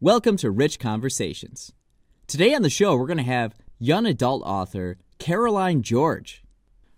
[0.00, 1.72] Welcome to Rich Conversations.
[2.28, 6.44] Today on the show, we're going to have young adult author Caroline George.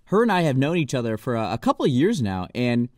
[0.08, 2.90] Her and I have known each other for a, a couple of years now, and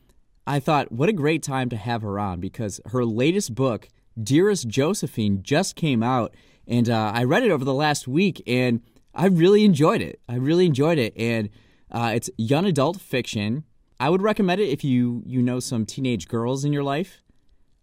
[0.45, 4.67] I thought, what a great time to have her on because her latest book, Dearest
[4.67, 6.35] Josephine, just came out,
[6.67, 8.83] and uh, I read it over the last week, and
[9.15, 10.21] I really enjoyed it.
[10.29, 11.49] I really enjoyed it, and
[11.93, 13.63] uh, it's young adult fiction.
[14.01, 17.23] I would recommend it if you you know some teenage girls in your life.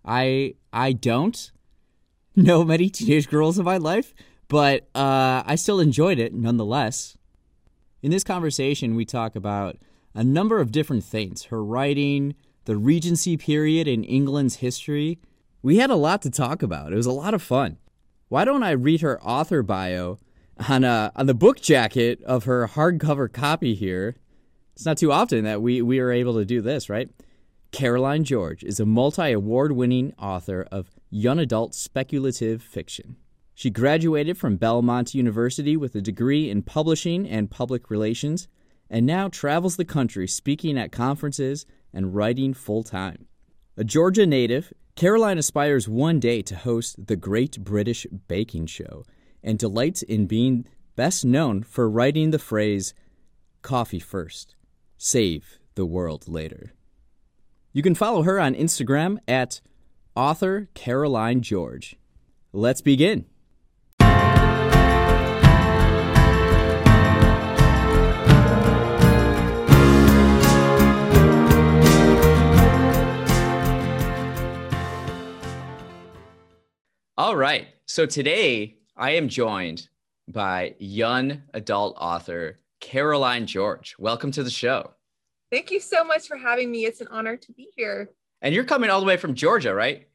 [0.03, 1.49] I I don't
[2.35, 4.13] know many teenage girls in my life,
[4.47, 7.17] but uh, I still enjoyed it nonetheless.
[8.01, 9.77] In this conversation, we talk about
[10.13, 15.19] a number of different things her writing, the Regency period in England's history.
[15.61, 16.93] We had a lot to talk about.
[16.93, 17.77] It was a lot of fun.
[18.29, 20.19] Why don't I read her author bio
[20.67, 24.15] on, uh, on the book jacket of her hardcover copy here?
[24.73, 27.09] It's not too often that we, we are able to do this, right?
[27.71, 33.15] Caroline George is a multi award winning author of young adult speculative fiction.
[33.53, 38.47] She graduated from Belmont University with a degree in publishing and public relations
[38.89, 43.25] and now travels the country speaking at conferences and writing full time.
[43.77, 49.05] A Georgia native, Caroline aspires one day to host the Great British Baking Show
[49.43, 52.93] and delights in being best known for writing the phrase,
[53.61, 54.55] coffee first,
[54.97, 56.73] save the world later.
[57.71, 59.61] You can follow her on Instagram at
[60.19, 61.95] author Caroline George.
[62.51, 63.23] Let's begin.
[77.17, 77.69] All right.
[77.85, 79.87] So today I am joined
[80.27, 83.95] by young adult author Caroline George.
[83.97, 84.91] Welcome to the show.
[85.49, 86.83] Thank you so much for having me.
[86.83, 88.09] It's an honor to be here.
[88.41, 90.08] And you're coming all the way from Georgia, right?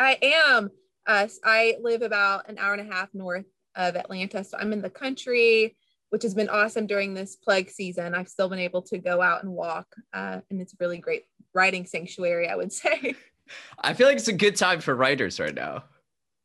[0.00, 0.70] I am.
[1.06, 3.44] Uh, I live about an hour and a half north
[3.76, 4.42] of Atlanta.
[4.42, 5.76] So I'm in the country,
[6.08, 8.14] which has been awesome during this plague season.
[8.14, 11.24] I've still been able to go out and walk, uh, and it's a really great
[11.54, 13.14] writing sanctuary, I would say.
[13.78, 15.84] I feel like it's a good time for writers right now.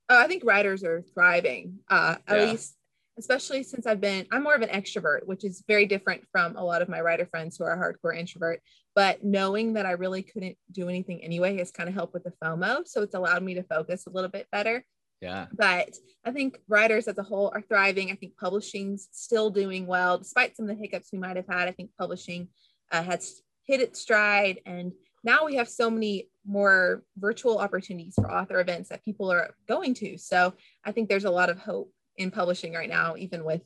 [0.09, 2.45] Oh, I think writers are thriving, uh, at yeah.
[2.45, 2.75] least
[3.17, 6.63] especially since I've been, I'm more of an extrovert, which is very different from a
[6.63, 8.61] lot of my writer friends who are hardcore introvert.
[8.93, 12.33] But knowing that I really couldn't do anything anyway has kind of helped with the
[12.43, 12.87] FOMO.
[12.87, 14.85] So it's allowed me to focus a little bit better.
[15.21, 15.47] Yeah.
[15.53, 15.95] But
[16.25, 18.11] I think writers as a whole are thriving.
[18.11, 21.67] I think publishing's still doing well, despite some of the hiccups we might have had.
[21.67, 22.49] I think publishing
[22.91, 24.59] uh, has hit its stride.
[24.65, 24.91] And
[25.23, 29.93] now we have so many more virtual opportunities for author events that people are going
[29.95, 30.17] to.
[30.17, 30.53] So
[30.83, 33.61] I think there's a lot of hope in publishing right now, even with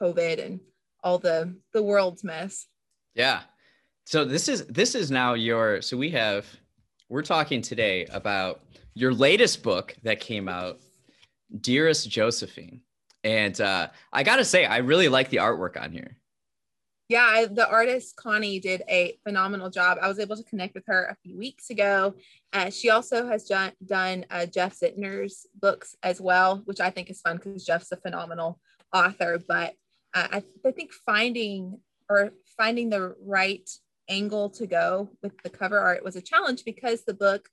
[0.00, 0.60] COVID and
[1.02, 2.66] all the the world's mess.
[3.14, 3.40] Yeah.
[4.04, 6.46] So this is this is now your so we have
[7.08, 8.62] we're talking today about
[8.94, 10.80] your latest book that came out,
[11.60, 12.80] Dearest Josephine.
[13.22, 16.16] And uh, I gotta say, I really like the artwork on here.
[17.08, 19.98] Yeah, I, the artist Connie did a phenomenal job.
[20.00, 22.14] I was able to connect with her a few weeks ago.
[22.52, 27.10] Uh, she also has done, done uh, Jeff Zentner's books as well, which I think
[27.10, 28.58] is fun because Jeff's a phenomenal
[28.92, 29.38] author.
[29.46, 29.74] But
[30.14, 31.78] uh, I, I think finding
[32.08, 33.68] or finding the right
[34.08, 37.48] angle to go with the cover art was a challenge because the book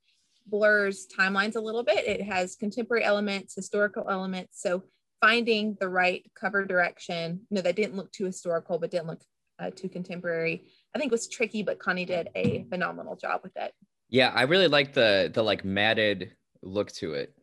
[0.47, 2.07] blurs timelines a little bit.
[2.07, 4.61] It has contemporary elements, historical elements.
[4.61, 4.83] So
[5.19, 9.21] finding the right cover direction, you know, that didn't look too historical, but didn't look
[9.61, 10.65] uh, too contemporary.
[10.95, 13.73] I think it was tricky, but Connie did a phenomenal job with it.
[14.09, 17.33] Yeah, I really like the the like matted look to it.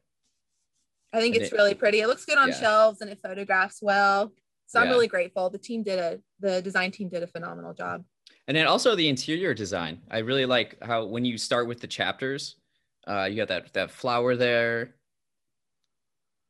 [1.12, 2.00] I think and it's it, really pretty.
[2.00, 2.60] It looks good on yeah.
[2.60, 4.32] shelves and it photographs well.
[4.66, 5.48] So I'm really grateful.
[5.48, 8.04] The team did a the design team did a phenomenal job.
[8.46, 10.02] And then also the interior design.
[10.10, 12.56] I really like how when you start with the chapters,
[13.06, 14.96] uh, you got that that flower there,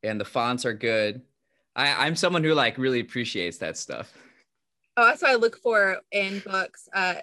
[0.02, 1.22] and the fonts are good.
[1.76, 4.12] I, I'm someone who like really appreciates that stuff.
[4.98, 6.88] Oh, that's what I look for in books.
[6.92, 7.14] Uh,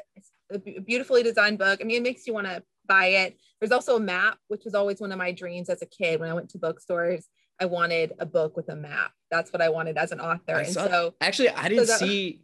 [0.49, 1.79] a beautifully designed book.
[1.81, 3.37] I mean, it makes you want to buy it.
[3.59, 6.21] There's also a map, which was always one of my dreams as a kid.
[6.21, 7.27] When I went to bookstores,
[7.59, 9.11] I wanted a book with a map.
[9.29, 10.55] That's what I wanted as an author.
[10.55, 12.41] and so, actually, I didn't so that, see.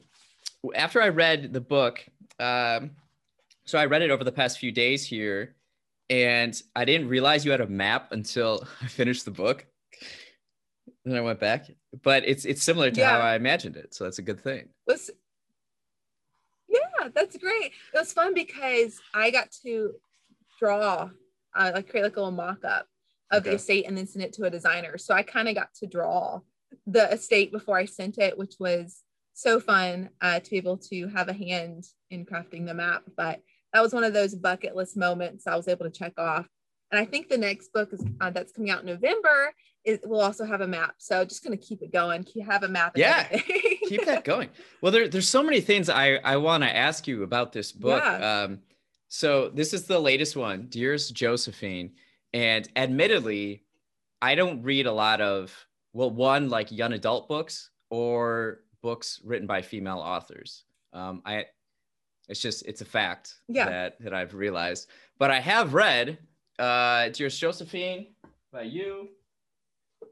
[0.75, 2.05] After I read the book,
[2.37, 2.91] um,
[3.63, 5.55] so I read it over the past few days here,
[6.09, 9.65] and I didn't realize you had a map until I finished the book.
[11.05, 11.71] Then I went back,
[12.03, 13.09] but it's it's similar to yeah.
[13.09, 14.69] how I imagined it, so that's a good thing.
[14.87, 15.09] Was
[17.01, 17.71] yeah, that's great.
[17.93, 19.93] It was fun because I got to
[20.59, 21.09] draw,
[21.55, 22.87] uh, like create like a little mock-up
[23.31, 23.51] of okay.
[23.51, 24.97] the estate and then send it to a designer.
[24.97, 26.41] So I kind of got to draw
[26.87, 29.01] the estate before I sent it, which was
[29.33, 33.03] so fun uh, to be able to have a hand in crafting the map.
[33.15, 33.41] But
[33.73, 36.47] that was one of those bucket list moments I was able to check off
[36.91, 39.53] And I think the next book is uh, that's coming out in November.
[39.83, 40.95] It will also have a map.
[40.97, 42.23] So just going to keep it going.
[42.23, 42.93] Keep have a map.
[42.95, 43.27] Yeah,
[43.87, 44.49] keep that going.
[44.81, 48.03] Well, there, there's so many things I I want to ask you about this book.
[48.03, 48.43] Yeah.
[48.43, 48.59] Um,
[49.07, 51.91] so this is the latest one, Dearest Josephine,
[52.33, 53.63] and admittedly,
[54.21, 55.53] I don't read a lot of
[55.93, 60.63] well, one like young adult books or books written by female authors.
[60.93, 61.45] Um, I
[62.27, 63.65] it's just it's a fact yeah.
[63.65, 64.89] that that I've realized.
[65.17, 66.17] But I have read
[66.61, 68.07] uh Dearest Josephine
[68.53, 69.09] by you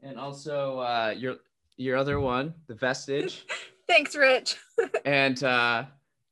[0.02, 1.36] and also uh your
[1.76, 3.46] your other one, The Vestige.
[3.88, 4.56] Thanks, Rich.
[5.04, 5.84] and uh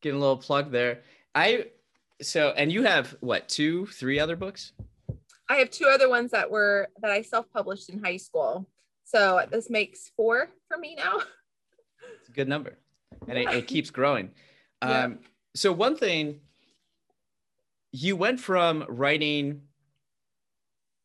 [0.02, 1.00] getting a little plug there.
[1.34, 1.66] I
[2.20, 4.72] so and you have what, two, three other books?
[5.48, 8.68] I have two other ones that were that I self-published in high school.
[9.04, 11.20] So this makes four for me now.
[12.20, 12.76] It's a good number.
[13.26, 14.30] And it, it keeps growing.
[14.80, 15.06] Yeah.
[15.06, 15.18] Um,
[15.56, 16.38] so one thing
[17.90, 19.62] you went from writing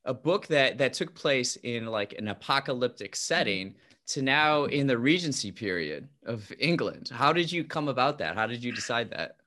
[0.06, 4.98] a book that that took place in like an apocalyptic setting to now in the
[4.98, 7.10] regency period of England.
[7.12, 8.36] How did you come about that?
[8.36, 9.38] How did you decide that?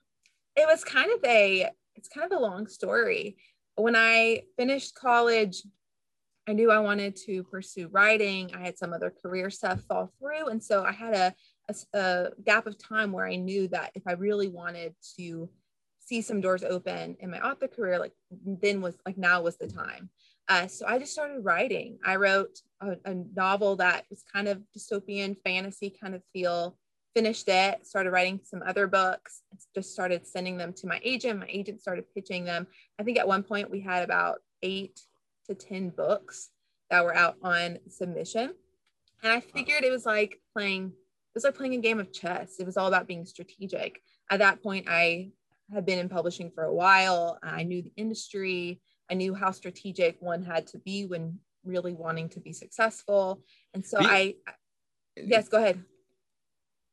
[0.57, 3.37] It was kind of a it's kind of a long story.
[3.77, 5.63] When I finished college,
[6.49, 8.51] I knew I wanted to pursue writing.
[8.55, 10.47] I had some other career stuff fall through.
[10.49, 11.35] And so I had a,
[11.69, 15.51] a, a, gap of time where I knew that if I really wanted to
[15.99, 19.67] see some doors open in my author career, like then was like now was the
[19.67, 20.09] time.
[20.49, 21.99] Uh, so I just started writing.
[22.05, 26.77] I wrote a, a novel that was kind of dystopian fantasy kind of feel,
[27.15, 29.43] finished it, started writing some other books,
[29.75, 31.41] just started sending them to my agent.
[31.41, 32.67] My agent started pitching them.
[32.99, 35.01] I think at one point we had about eight
[35.49, 36.51] to 10 books
[36.91, 38.55] that were out on submission.
[39.23, 42.57] And I figured it was like playing, it was like playing a game of chess.
[42.61, 44.01] It was all about being strategic.
[44.31, 45.31] At that point, I
[45.73, 47.39] had been in publishing for a while.
[47.43, 48.81] I knew the industry.
[49.11, 53.41] I knew how strategic one had to be when really wanting to be successful.
[53.75, 54.37] And so I,
[55.17, 55.83] yes, go ahead.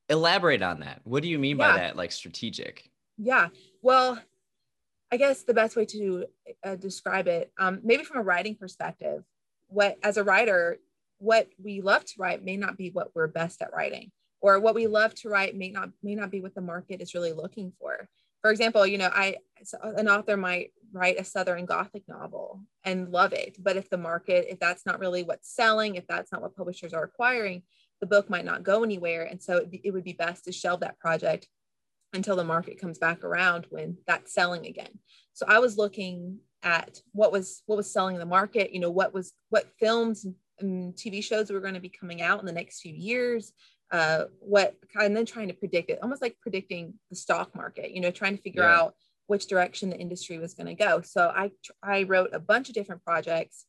[0.10, 1.01] Elaborate on that.
[1.04, 1.71] What do you mean yeah.
[1.71, 1.95] by that?
[1.95, 2.89] Like strategic?
[3.18, 3.50] Yeah.
[3.81, 4.19] Well,
[5.12, 6.25] I guess the best way to
[6.63, 9.24] uh, describe it, um, maybe from a writing perspective,
[9.68, 10.80] what as a writer,
[11.19, 14.12] what we love to write may not be what we're best at writing,
[14.42, 17.13] or what we love to write may not may not be what the market is
[17.13, 18.10] really looking for.
[18.42, 19.38] For example, you know, I
[19.83, 24.45] an author might write a Southern Gothic novel and love it, but if the market,
[24.50, 27.63] if that's not really what's selling, if that's not what publishers are acquiring,
[28.00, 30.81] the book might not go anywhere, and so it, it would be best to shelve
[30.81, 31.48] that project
[32.13, 35.00] until the market comes back around when that's selling again.
[35.34, 38.92] So I was looking at what was what was selling in the market, you know,
[38.92, 40.25] what was what films
[40.60, 43.51] and TV shows were going to be coming out in the next few years,
[43.92, 48.01] uh, what and then trying to predict it, almost like predicting the stock market, you
[48.01, 48.80] know, trying to figure yeah.
[48.80, 48.96] out
[49.34, 51.02] which direction the industry was going to go.
[51.02, 51.50] So I
[51.82, 53.66] I wrote a bunch of different projects.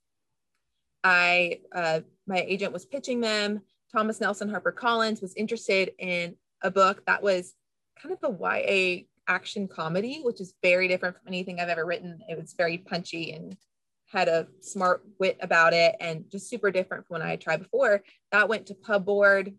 [1.03, 3.63] I uh, my agent was pitching them.
[3.91, 7.55] Thomas Nelson Harper Collins was interested in a book that was
[7.99, 12.21] kind of a YA action comedy, which is very different from anything I've ever written.
[12.29, 13.57] It was very punchy and
[14.09, 17.63] had a smart wit about it and just super different from what I had tried
[17.63, 18.03] before.
[18.33, 19.55] That went to pub board,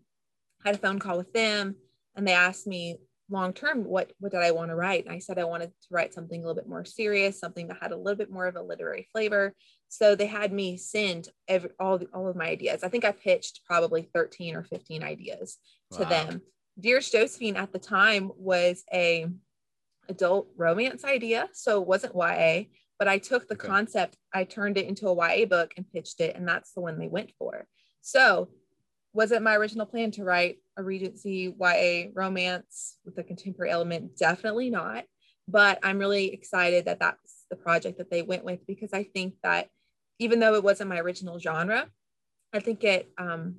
[0.64, 1.74] had a phone call with them,
[2.14, 5.04] and they asked me long term what what did I want to write?
[5.04, 7.78] And I said I wanted to write something a little bit more serious, something that
[7.80, 9.54] had a little bit more of a literary flavor.
[9.88, 12.82] So they had me send every, all the, all of my ideas.
[12.82, 15.58] I think I pitched probably 13 or 15 ideas
[15.90, 15.98] wow.
[15.98, 16.42] to them
[16.78, 19.26] Dearest Josephine at the time was a
[20.08, 22.64] adult romance idea, so it wasn't YA,
[22.98, 23.66] but I took the okay.
[23.66, 26.98] concept, I turned it into a YA book and pitched it, and that's the one
[26.98, 27.66] they went for.
[28.02, 28.48] So,
[29.14, 34.16] was it my original plan to write a Regency YA romance with a contemporary element?
[34.16, 35.04] Definitely not.
[35.48, 39.34] But I'm really excited that that's the project that they went with because I think
[39.42, 39.68] that
[40.18, 41.86] even though it wasn't my original genre,
[42.52, 43.56] I think it um,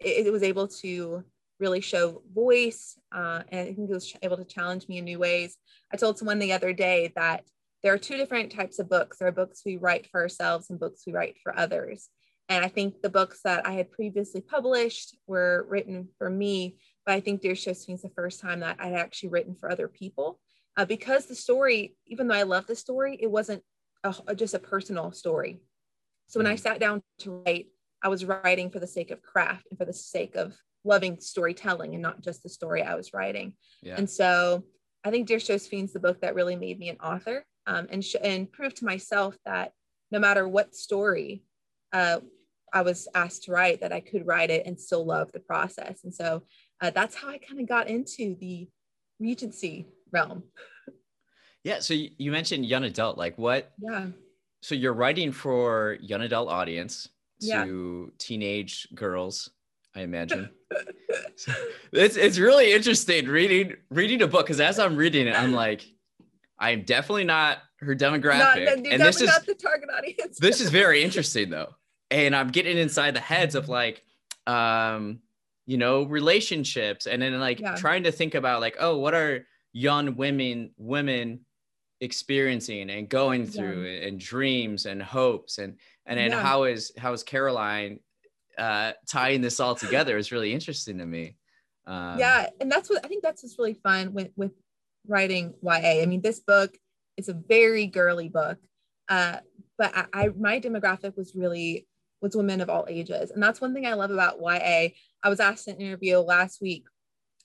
[0.00, 1.24] it, it was able to
[1.58, 2.98] really show voice.
[3.12, 5.56] Uh, and I think it was able to challenge me in new ways.
[5.92, 7.44] I told someone the other day that
[7.82, 9.18] there are two different types of books.
[9.18, 12.08] There are books we write for ourselves and books we write for others.
[12.48, 17.14] And I think the books that I had previously published were written for me, but
[17.14, 20.38] I think Dear Josephine is the first time that I'd actually written for other people.
[20.76, 23.62] Uh, because the story, even though I love the story, it wasn't
[24.04, 25.58] a, just a personal story.
[26.28, 26.60] So when I mm.
[26.60, 27.66] sat down to write,
[28.02, 31.94] I was writing for the sake of craft and for the sake of loving storytelling
[31.94, 33.54] and not just the story I was writing.
[33.82, 33.96] Yeah.
[33.96, 34.64] And so
[35.02, 38.16] I think Dear Josephine's the book that really made me an author um, and, sh-
[38.22, 39.72] and proved to myself that
[40.10, 41.42] no matter what story
[41.92, 42.20] uh,
[42.76, 46.04] I was asked to write, that I could write it and still love the process.
[46.04, 46.42] And so
[46.82, 48.68] uh, that's how I kind of got into the
[49.18, 50.42] Regency realm.
[51.64, 51.78] Yeah.
[51.80, 53.72] So you mentioned young adult, like what?
[53.78, 54.08] Yeah.
[54.60, 57.08] so you're writing for young adult audience
[57.40, 58.12] to Yeah.
[58.18, 59.50] teenage girls,
[59.94, 60.50] I imagine.
[61.36, 61.52] So
[61.92, 65.82] it's it's really interesting reading reading a book because as I'm reading it, I'm like,
[66.58, 70.38] I'm definitely not her demographic, you're and definitely this is not the target audience.
[70.38, 71.74] this is very interesting though
[72.10, 74.02] and i'm getting inside the heads of like
[74.46, 75.20] um
[75.66, 77.74] you know relationships and then like Yeah.
[77.74, 81.40] trying to think about like oh what are young women women
[82.00, 83.50] experiencing and going Yeah.
[83.50, 86.40] through and dreams and hopes and and then Yeah.
[86.40, 88.00] how is how is caroline
[88.58, 91.36] uh tying this all together is really interesting to me
[91.86, 94.52] um, yeah and that's what i think that's what's really fun with with
[95.08, 96.76] writing ya i mean this book
[97.16, 98.58] is a very girly book
[99.08, 99.38] uh
[99.78, 101.86] but I, I my demographic was really
[102.20, 103.30] was women of all ages.
[103.30, 104.88] And that's one thing i love about ya
[105.22, 106.84] i was asked in an interview last week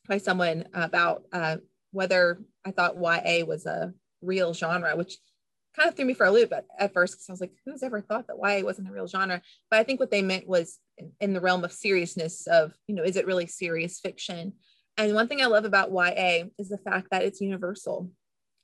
[0.08, 1.58] by someone about uh
[1.92, 5.18] whether i thought ya was a real genre which
[5.76, 7.84] kind of threw me for a loop at, at first because i was like who's
[7.84, 9.42] ever thought that ya wasn't a real genre?
[9.70, 12.96] But i think what they meant was in, in the realm of seriousness of you
[12.96, 14.54] know is it really serious fiction?
[14.98, 18.12] And one thing i love about ya is the fact that it's universal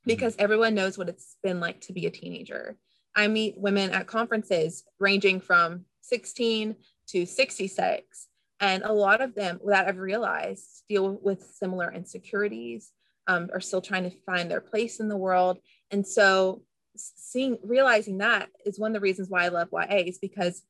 [0.05, 2.77] because everyone knows what it's been like to be a teenager.
[3.15, 6.75] I meet women at conferences ranging from 16
[7.09, 8.27] to 66
[8.59, 12.91] and a lot of them without ever realized deal with similar insecurities
[13.27, 15.59] um, are still trying to find their place in the world.
[15.91, 16.63] And so
[16.95, 20.63] seeing realizing that is one of the reasons why i love ya is because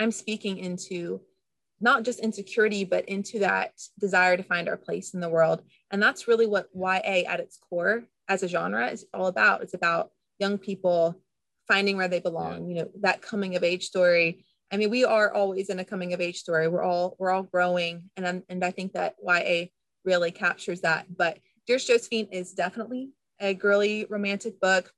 [0.00, 1.20] i'm speaking into
[1.80, 5.62] not just insecurity but into that desire to find our place in the world.
[5.90, 9.62] And that's really what ya at its core as a genre is all about.
[9.62, 11.20] It's about young people
[11.68, 15.32] finding where they belong you know that coming of age story i mean we are
[15.32, 18.64] always in a coming of age story we're all we're all growing and I'm, and
[18.64, 19.66] i think that ya
[20.04, 23.10] really captures that but dearest josephine is definitely
[23.40, 24.92] a girly romantic book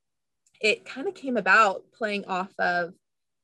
[0.61, 2.93] it kind of came about playing off of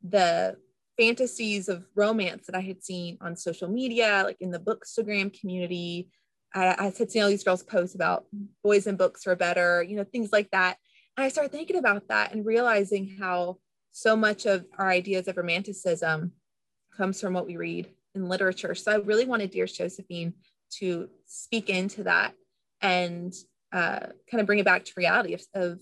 [0.03, 0.55] the
[0.97, 6.09] fantasies of romance that I had seen on social media, like in the bookstagram community.
[6.53, 8.25] I, I had seen all these girls post about
[8.63, 10.77] boys and books are better, you know, things like that.
[11.17, 13.57] And I started thinking about that and realizing how
[13.91, 16.31] so much of our ideas of romanticism
[16.95, 18.75] comes from what we read in literature.
[18.75, 20.33] So I really wanted Dearest Josephine
[20.79, 22.33] to speak into that
[22.81, 23.33] and
[23.73, 25.79] uh, kind of bring it back to reality of, of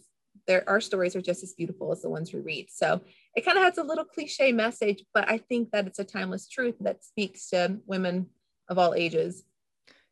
[0.47, 2.67] there, our stories are just as beautiful as the ones we read.
[2.69, 3.01] So
[3.35, 6.47] it kind of has a little cliche message, but I think that it's a timeless
[6.47, 8.27] truth that speaks to women
[8.67, 9.43] of all ages.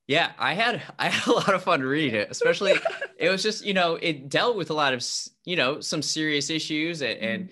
[0.07, 2.73] Yeah, I had I had a lot of fun reading it, especially
[3.17, 5.05] it was just you know it dealt with a lot of
[5.45, 7.49] you know some serious issues and and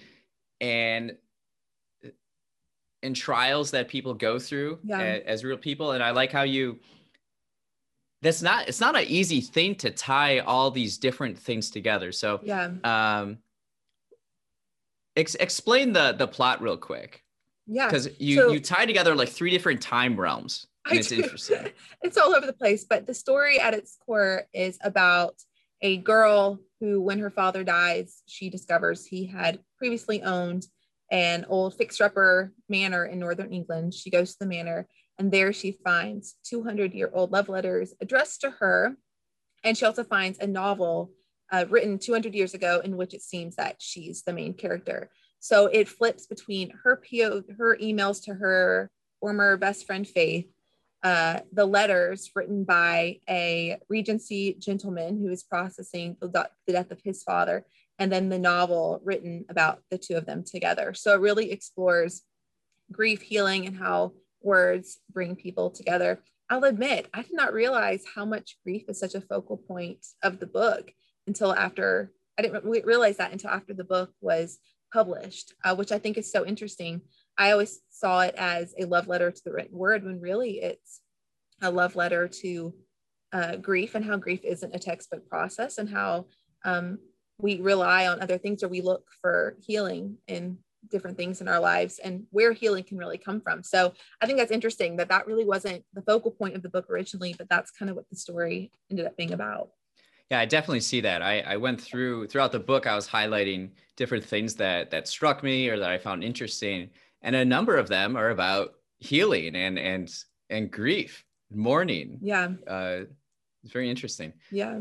[0.61, 1.15] and,
[3.03, 4.99] and trials that people go through Yeah.
[5.01, 6.79] a- as, real people, and I like how you.
[8.21, 12.11] That's not it's not an easy thing to tie all these different things together.
[12.11, 13.37] So yeah, um,
[15.15, 17.23] ex- explain the the plot real quick
[17.67, 17.85] yeah.
[17.85, 20.65] because you So- you tie together like three different time realms.
[20.87, 21.15] And I it's do.
[21.21, 21.67] interesting.
[22.03, 25.35] it's all over the place, but the story at its core is about
[25.81, 30.67] a girl who, when her father dies, she discovers he had previously owned
[31.11, 33.93] an old fixer-upper manor in northern England.
[33.93, 34.87] She goes to the manor,
[35.17, 38.97] and there she finds 200-year-old love letters addressed to her,
[39.63, 41.11] and she also finds a novel
[41.51, 45.09] uh, written 200 years ago in which it seems that she's the main character.
[45.39, 50.45] So it flips between her PO, her emails to her former best friend Faith
[51.05, 56.99] uh, the letters written by a Regency gentleman who is processing the, the death of
[57.03, 57.63] his father,
[57.99, 60.95] and then the novel written about the two of them together.
[60.95, 62.23] So it really explores
[62.91, 66.23] grief, healing, and how words bring people together.
[66.49, 70.39] I'll admit, I did not realize how much grief is such a focal point of
[70.39, 70.91] the book
[71.27, 74.57] until after I didn't re- realize that until after the book was
[74.91, 77.01] published, uh, which I think is so interesting.
[77.37, 81.01] I always saw it as a love letter to the written word when really it's
[81.61, 82.73] a love letter to
[83.33, 86.25] uh, grief and how grief isn't a textbook process and how
[86.63, 86.99] um,
[87.37, 90.57] we rely on other things or we look for healing in
[90.89, 93.63] different things in our lives and where healing can really come from.
[93.63, 96.89] So I think that's interesting that that really wasn't the focal point of the book
[96.89, 99.69] originally, but that's kind of what the story ended up being about.
[100.31, 101.21] Yeah, I definitely see that.
[101.21, 105.43] I, I went through throughout the book, I was highlighting different things that that struck
[105.43, 106.89] me or that I found interesting.
[107.25, 110.09] And a number of them are about healing and and
[110.49, 112.19] and grief, mourning.
[112.21, 112.49] Yeah.
[112.67, 113.05] Uh,
[113.63, 114.31] it's very interesting.
[114.51, 114.79] Yeah.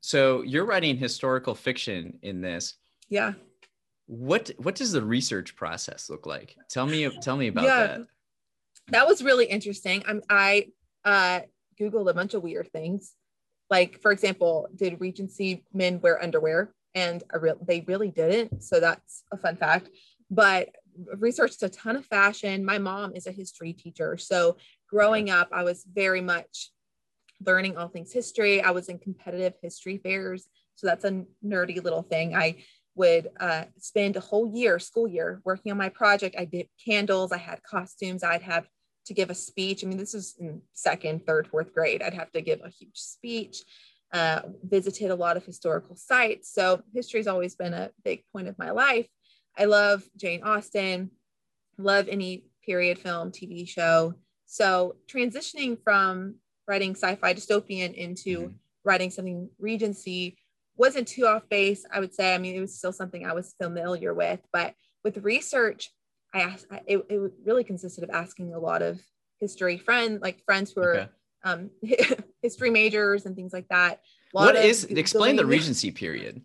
[0.00, 2.74] So you're writing historical fiction in this.
[3.08, 3.32] Yeah.
[4.06, 6.56] What what does the research process look like?
[6.70, 7.86] Tell me tell me about Yeah.
[7.86, 8.00] that.
[8.88, 10.04] that was really interesting.
[10.06, 10.68] I'm, I
[11.04, 11.40] uh,
[11.80, 13.14] Googled a bunch of weird things.
[13.68, 18.62] Like, for example, did Regency men wear underwear and re- they really didn't.
[18.62, 19.88] So that's a fun fact.
[20.30, 20.68] But
[21.18, 22.64] researched a ton of fashion.
[22.64, 24.16] My mom is a history teacher.
[24.16, 24.56] So
[24.88, 26.70] growing up, I was very much
[27.44, 28.62] learning all things history.
[28.62, 30.46] I was in competitive history fairs.
[30.76, 32.34] So that's a nerdy little thing.
[32.34, 36.36] I would uh, spend a whole year, school year, working on my project.
[36.38, 38.66] I did candles, I had costumes, I'd have
[39.06, 39.84] to give a speech.
[39.84, 42.02] I mean, this is in second, third, fourth grade.
[42.02, 43.62] I'd have to give a huge speech.
[44.12, 46.52] Uh, visited a lot of historical sites.
[46.52, 49.08] So history has always been a big point of my life.
[49.56, 51.10] I love Jane Austen,
[51.78, 54.14] love any period film, TV show.
[54.46, 58.54] So transitioning from writing sci-fi dystopian into mm-hmm.
[58.84, 60.38] writing something Regency
[60.76, 61.84] wasn't too off base.
[61.92, 62.34] I would say.
[62.34, 65.92] I mean, it was still something I was familiar with, but with research,
[66.32, 66.66] I asked.
[66.86, 69.00] It, it really consisted of asking a lot of
[69.40, 71.08] history friends, like friends who are okay.
[71.44, 71.70] um,
[72.42, 74.00] history majors and things like that.
[74.32, 76.42] What is explain the Regency period?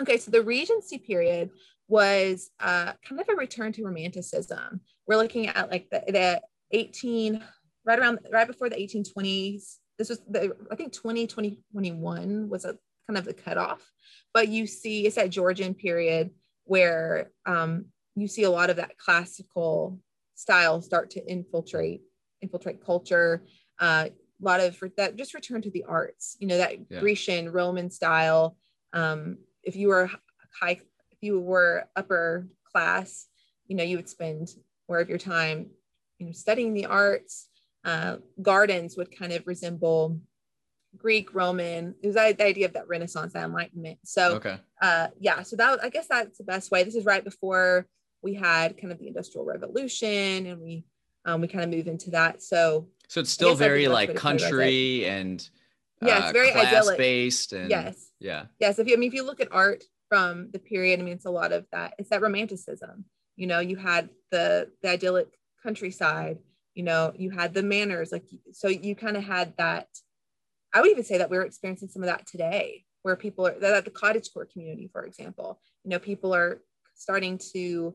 [0.00, 1.50] Okay, so the Regency period
[1.92, 4.80] was uh, kind of a return to Romanticism.
[5.06, 7.44] We're looking at like the, the 18,
[7.84, 9.76] right around, right before the 1820s.
[9.98, 13.82] This was the, I think 20, 2021 was a kind of the cutoff.
[14.32, 16.30] But you see, it's that Georgian period
[16.64, 17.84] where um,
[18.16, 20.00] you see a lot of that classical
[20.34, 22.00] style start to infiltrate
[22.40, 23.44] infiltrate culture.
[23.78, 26.38] Uh, a lot of that just return to the arts.
[26.40, 27.00] You know that yeah.
[27.00, 28.56] Grecian Roman style.
[28.94, 30.10] Um, if you were
[30.58, 30.80] high,
[31.22, 33.26] you were upper class,
[33.66, 34.48] you know you would spend
[34.88, 35.70] more of your time,
[36.18, 37.48] you know, studying the arts.
[37.84, 40.20] Uh, gardens would kind of resemble
[40.96, 41.94] Greek, Roman.
[42.02, 43.98] It was the idea of that Renaissance, that Enlightenment.
[44.04, 44.58] So, okay.
[44.80, 46.84] uh, yeah, so that I guess that's the best way.
[46.84, 47.86] This is right before
[48.22, 50.84] we had kind of the Industrial Revolution, and we
[51.24, 52.42] um, we kind of move into that.
[52.42, 55.46] So, so it's still very like country and
[56.00, 56.98] yeah, it's uh, very class idyllic.
[56.98, 58.78] based and yes, yeah, yes.
[58.78, 61.24] If you I mean if you look at art from the period, I mean it's
[61.24, 61.94] a lot of that.
[61.98, 63.06] It's that romanticism.
[63.36, 65.28] You know, you had the the idyllic
[65.62, 66.38] countryside.
[66.74, 69.88] You know, you had the manners, like so you kind of had that
[70.74, 73.86] I would even say that we're experiencing some of that today, where people are that
[73.86, 76.60] the cottage core community, for example, you know, people are
[76.94, 77.94] starting to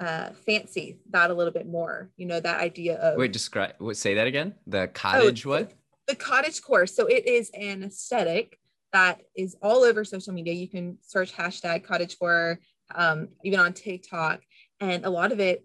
[0.00, 2.10] uh, fancy that a little bit more.
[2.16, 3.74] You know, that idea of wait, describe.
[3.92, 4.54] Say that again.
[4.66, 5.68] The cottage oh, what?
[5.68, 6.86] The, the cottage core.
[6.86, 8.58] So it is an aesthetic
[8.92, 10.52] that is all over social media.
[10.52, 12.58] You can search hashtag cottagecore,
[12.94, 14.40] um, even on TikTok,
[14.80, 15.64] and a lot of it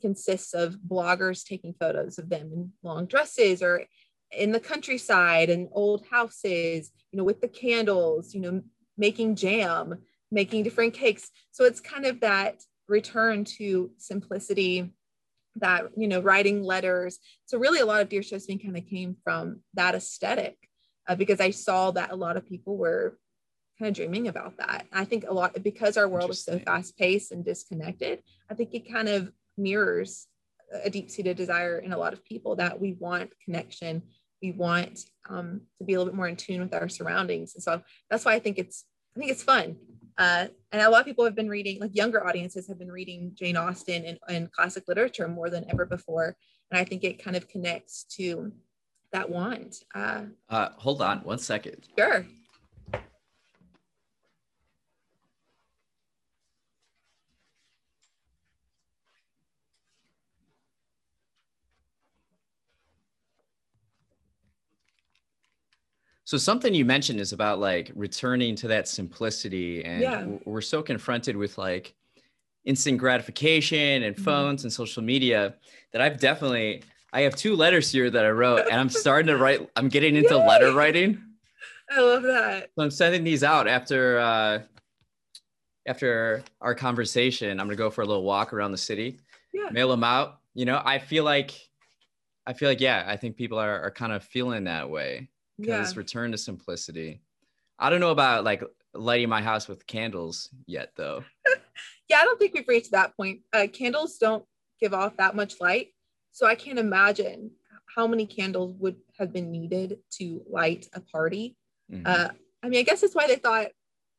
[0.00, 3.84] consists of bloggers taking photos of them in long dresses or
[4.32, 8.62] in the countryside and old houses, you know, with the candles, you know,
[8.96, 9.94] making jam,
[10.30, 11.30] making different cakes.
[11.52, 14.92] So it's kind of that return to simplicity
[15.56, 17.18] that, you know, writing letters.
[17.46, 20.56] So really a lot of Dear Josephine kind of came from that aesthetic
[21.08, 23.18] uh, because I saw that a lot of people were
[23.78, 24.86] kind of dreaming about that.
[24.92, 28.74] I think a lot because our world is so fast paced and disconnected, I think
[28.74, 30.26] it kind of mirrors
[30.84, 34.02] a deep seated desire in a lot of people that we want connection.
[34.42, 37.54] We want um, to be a little bit more in tune with our surroundings.
[37.54, 38.84] And so that's why i think it's
[39.16, 39.76] i think it's fun.
[40.16, 43.30] Uh, and a lot of people have been reading like younger audiences have been reading
[43.34, 46.36] jane austen and, and classic literature more than ever before.
[46.70, 48.52] And i think it kind of connects to
[49.12, 52.24] that want uh, uh, hold on one second sure
[66.28, 70.26] So something you mentioned is about like returning to that simplicity, and yeah.
[70.44, 71.94] we're so confronted with like
[72.66, 74.24] instant gratification and mm-hmm.
[74.24, 74.66] phones mm-hmm.
[74.66, 75.54] and social media
[75.94, 79.36] that I've definitely I have two letters here that I wrote, and I'm starting to
[79.36, 79.68] write.
[79.76, 80.46] I'm getting into Yay!
[80.46, 81.22] letter writing.
[81.90, 82.70] I love that.
[82.76, 84.58] So I'm sending these out after uh,
[85.86, 87.58] after our conversation.
[87.58, 89.18] I'm gonna go for a little walk around the city,
[89.54, 89.70] yeah.
[89.70, 90.40] mail them out.
[90.54, 91.52] You know, I feel like
[92.46, 95.92] I feel like yeah, I think people are are kind of feeling that way because
[95.92, 95.98] yeah.
[95.98, 97.20] return to simplicity.
[97.78, 98.62] I don't know about like
[98.94, 101.24] lighting my house with candles yet, though.
[102.08, 103.40] yeah, I don't think we've reached that point.
[103.52, 104.44] Uh, candles don't
[104.80, 105.88] give off that much light,
[106.38, 107.50] so I can't imagine
[107.96, 111.56] how many candles would have been needed to light a party.
[111.92, 112.06] Mm-hmm.
[112.06, 112.28] Uh,
[112.62, 113.66] I mean, I guess that's why they thought.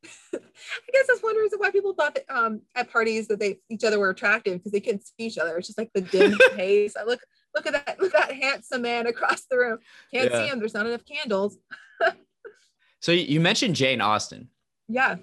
[0.34, 3.86] I guess that's one reason why people thought that um, at parties that they each
[3.86, 5.58] other were attractive because they couldn't see each other.
[5.58, 6.98] It's just like the dim haze.
[7.00, 7.22] I look
[7.56, 9.78] look at that, look at that handsome man across the room.
[10.14, 10.42] Can't yeah.
[10.42, 10.60] see him.
[10.60, 11.58] There's not enough candles.
[13.00, 14.50] so you mentioned Jane Austen.
[14.90, 15.16] Yeah.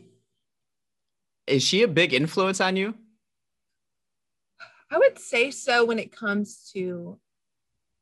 [1.47, 2.95] Is she a big influence on you?
[4.90, 7.18] I would say so when it comes to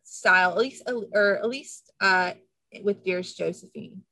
[0.02, 2.32] style, at least, or at least uh,
[2.82, 4.02] with Dearest Josephine.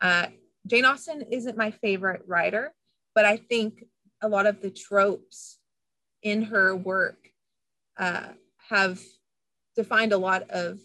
[0.00, 0.26] Uh,
[0.66, 2.72] Jane Austen isn't my favorite writer,
[3.14, 3.84] but I think
[4.22, 5.58] a lot of the tropes
[6.22, 7.28] in her work
[7.98, 8.28] uh,
[8.68, 9.00] have
[9.76, 10.78] defined a lot of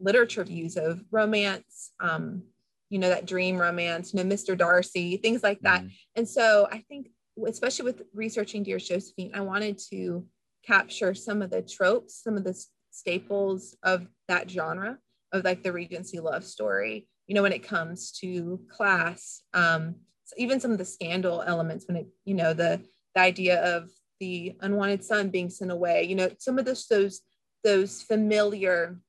[0.00, 2.42] literature views of romance, um,
[2.88, 4.56] you know, that dream romance, you know, Mr.
[4.56, 5.84] Darcy, things like that.
[5.84, 5.90] Mm.
[6.16, 7.10] And so I think,
[7.46, 10.26] especially with researching Dear Josephine, I wanted to
[10.66, 14.98] capture some of the tropes, some of the staples of that genre
[15.32, 20.34] of like the Regency love story, you know, when it comes to class, um, so
[20.38, 22.80] even some of the scandal elements when it, you know, the,
[23.16, 23.90] the idea of
[24.20, 27.20] the unwanted son being sent away, you know, some of those, those,
[27.64, 29.00] those familiar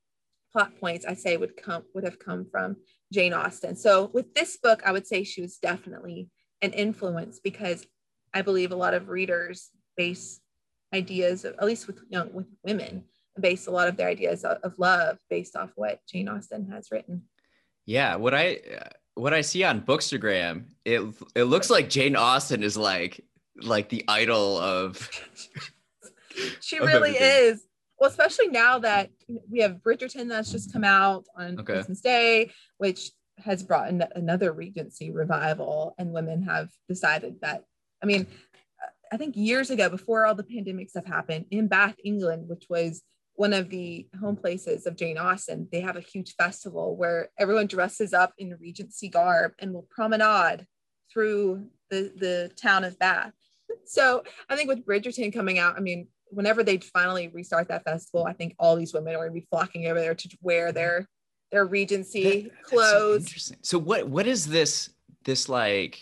[0.52, 2.78] plot points I say would come, would have come from
[3.14, 3.76] Jane Austen.
[3.76, 6.30] So with this book, I would say she was definitely
[6.64, 7.86] an influence because
[8.34, 10.39] I believe a lot of readers base
[10.94, 13.06] ideas, at least with young with women,
[13.39, 16.91] base a lot of their ideas of, of love based off what Jane Austen has
[16.91, 17.24] written.
[17.86, 18.60] Yeah, what I
[19.15, 21.02] what I see on Bookstagram, it
[21.36, 23.24] it looks like Jane Austen is like
[23.62, 25.10] like the idol of.
[26.62, 27.54] she of really everything.
[27.54, 27.65] is.
[28.00, 29.12] Well, especially now that
[29.50, 31.74] we have Bridgerton that's just come out on okay.
[31.74, 37.63] Christmas Day, which has brought another Regency revival, and women have decided that.
[38.02, 38.28] I mean,
[39.12, 43.02] I think years ago, before all the pandemic stuff happened, in Bath, England, which was
[43.36, 47.68] one of the home places of Jane Austen, they have a huge festival where everyone
[47.68, 50.66] dresses up in Regency garb and will promenade
[51.12, 53.34] through the, the town of Bath.
[53.86, 58.26] So I think with Bridgerton coming out, I mean, whenever they finally restart that festival,
[58.26, 60.76] I think all these women are going to be flocking over there to wear mm-hmm.
[60.76, 61.10] their
[61.52, 62.92] their Regency that, clothes.
[62.92, 63.58] So, interesting.
[63.62, 64.90] so what what is this
[65.26, 66.00] this like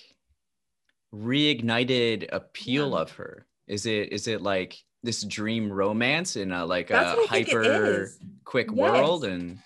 [1.13, 2.98] reignited appeal yeah.
[2.98, 3.45] of her?
[3.67, 8.10] Is it is it like this dream romance in a like that's a hyper
[8.43, 8.76] quick yes.
[8.76, 9.60] world and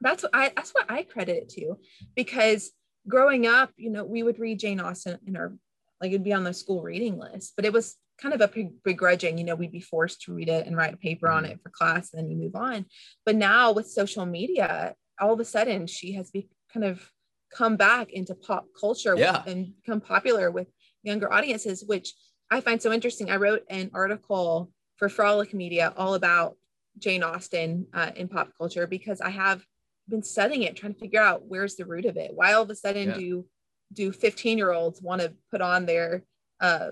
[0.00, 1.78] that's what I that's what I credit it to
[2.14, 2.70] because
[3.08, 5.52] growing up, you know, we would read Jane Austen in our
[6.00, 9.38] like it'd be on the school reading list, but it was kind of a begrudging,
[9.38, 11.38] you know, we'd be forced to read it and write a paper mm-hmm.
[11.38, 12.86] on it for class and then you move on.
[13.24, 17.10] But now with social media, all of a sudden she has be kind of
[17.52, 19.42] come back into pop culture yeah.
[19.46, 20.68] and become popular with
[21.02, 22.14] younger audiences, which
[22.50, 23.30] I find so interesting.
[23.30, 26.56] I wrote an article for Frolic Media all about
[26.98, 29.64] Jane Austen uh, in pop culture because I have
[30.08, 32.32] been studying it, trying to figure out where's the root of it.
[32.34, 33.14] Why all of a sudden yeah.
[33.14, 33.46] do
[33.92, 36.22] do 15 year olds want to put on their
[36.60, 36.90] uh,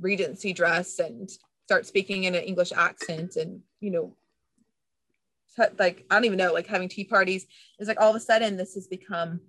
[0.00, 1.30] Regency dress and
[1.66, 4.16] start speaking in an English accent and you know
[5.78, 7.46] like I don't even know like having tea parties.
[7.78, 9.40] It's like all of a sudden this has become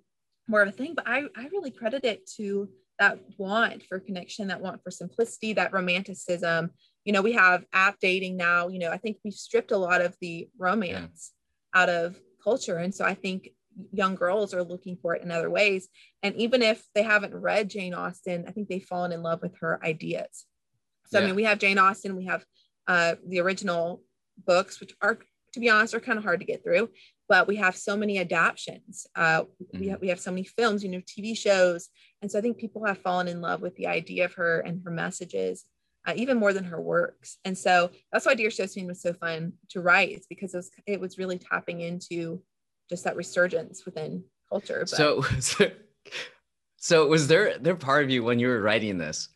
[0.48, 0.94] more of a thing.
[0.94, 5.52] But I I really credit it to that want for connection, that want for simplicity,
[5.54, 6.70] that romanticism.
[7.04, 8.68] You know, we have app dating now.
[8.68, 11.32] You know, I think we've stripped a lot of the romance
[11.74, 11.82] yeah.
[11.82, 12.78] out of culture.
[12.78, 13.50] And so I think
[13.92, 15.88] young girls are looking for it in other ways.
[16.22, 19.56] And even if they haven't read Jane Austen, I think they've fallen in love with
[19.60, 20.46] her ideas.
[21.08, 21.24] So, yeah.
[21.24, 22.44] I mean, we have Jane Austen, we have
[22.88, 24.02] uh, the original
[24.46, 25.18] books, which are,
[25.52, 26.88] to be honest, are kind of hard to get through
[27.28, 29.06] but we have so many adaptations.
[29.14, 29.78] Uh, mm-hmm.
[29.78, 31.88] we, have, we have so many films, you know, TV shows.
[32.22, 34.82] And so I think people have fallen in love with the idea of her and
[34.84, 35.64] her messages,
[36.06, 37.38] uh, even more than her works.
[37.44, 40.12] And so that's why Dear Josephine was so fun to write.
[40.12, 42.42] It's because it was, it was really tapping into
[42.88, 44.80] just that resurgence within culture.
[44.80, 44.88] But.
[44.88, 45.70] So, so,
[46.76, 49.28] so was there, there part of you when you were writing this,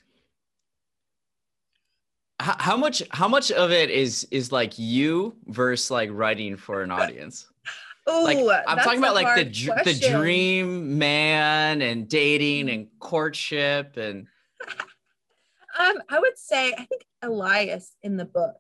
[2.41, 6.91] how much how much of it is is like you versus like writing for an
[6.91, 7.50] audience
[8.13, 14.27] Oh, like I'm talking about like the the dream man and dating and courtship and
[15.79, 18.57] um I would say I think Elias in the book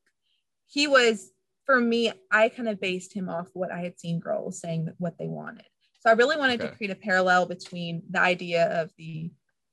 [0.66, 1.32] he was
[1.66, 5.18] for me I kind of based him off what I had seen girls saying what
[5.18, 5.66] they wanted.
[6.00, 6.70] So I really wanted okay.
[6.70, 9.30] to create a parallel between the idea of the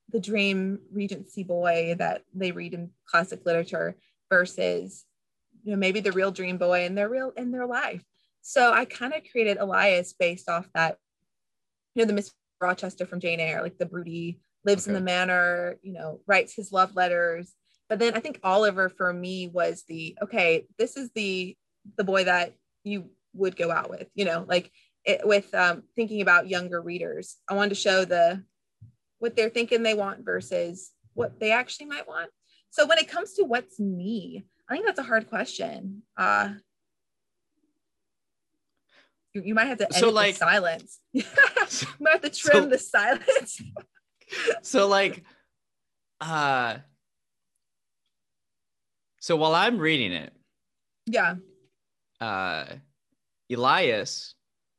[0.10, 3.96] the dream regency boy that they read in classic literature
[4.30, 5.06] versus
[5.64, 8.04] you know maybe the real dream boy in their real in their life
[8.50, 10.96] so I kind of created Elias based off that,
[11.94, 12.32] you know, the Miss
[12.62, 14.92] Rochester from Jane Eyre, like the broody, lives okay.
[14.92, 17.52] in the manor, you know, writes his love letters.
[17.90, 21.58] But then I think Oliver for me was the okay, this is the
[21.98, 22.54] the boy that
[22.86, 24.72] you would go out with, you know, like
[25.04, 27.36] it, with um, thinking about younger readers.
[27.50, 28.46] I wanted to show the
[29.20, 32.30] what they're thinking they want versus what they actually might want.
[32.70, 36.04] So when it comes to what's me, I think that's a hard question.
[36.16, 36.54] Uh,
[39.34, 41.00] you, you might have to edit so like silence.
[41.14, 41.24] you
[42.00, 43.62] might have to trim so, the silence.
[44.62, 45.24] so like
[46.22, 46.78] uh
[49.20, 50.34] so while I'm reading it,
[51.06, 51.36] yeah.
[52.20, 52.66] Uh
[53.52, 54.36] Elias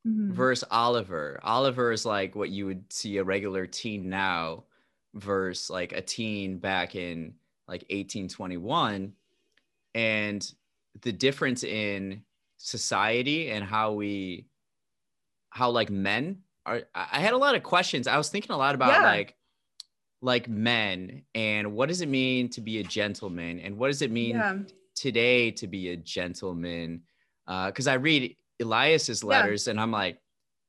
[0.07, 0.33] mm-hmm.
[0.33, 1.39] versus Oliver.
[1.43, 4.65] Oliver is like what you would see a regular teen now
[5.13, 7.33] versus like a teen back in
[7.67, 9.13] like 1821
[9.95, 10.53] and
[11.01, 12.23] the difference in
[12.59, 14.45] society and how we
[15.49, 18.05] how like men are I had a lot of questions.
[18.07, 19.03] I was thinking a lot about yeah.
[19.03, 19.35] like
[20.21, 24.11] like men and what does it mean to be a gentleman and what does it
[24.11, 24.57] mean yeah.
[24.93, 27.01] today to be a gentleman
[27.47, 29.71] Uh, because uh, I read Elias's letters yeah.
[29.71, 30.19] and I'm like,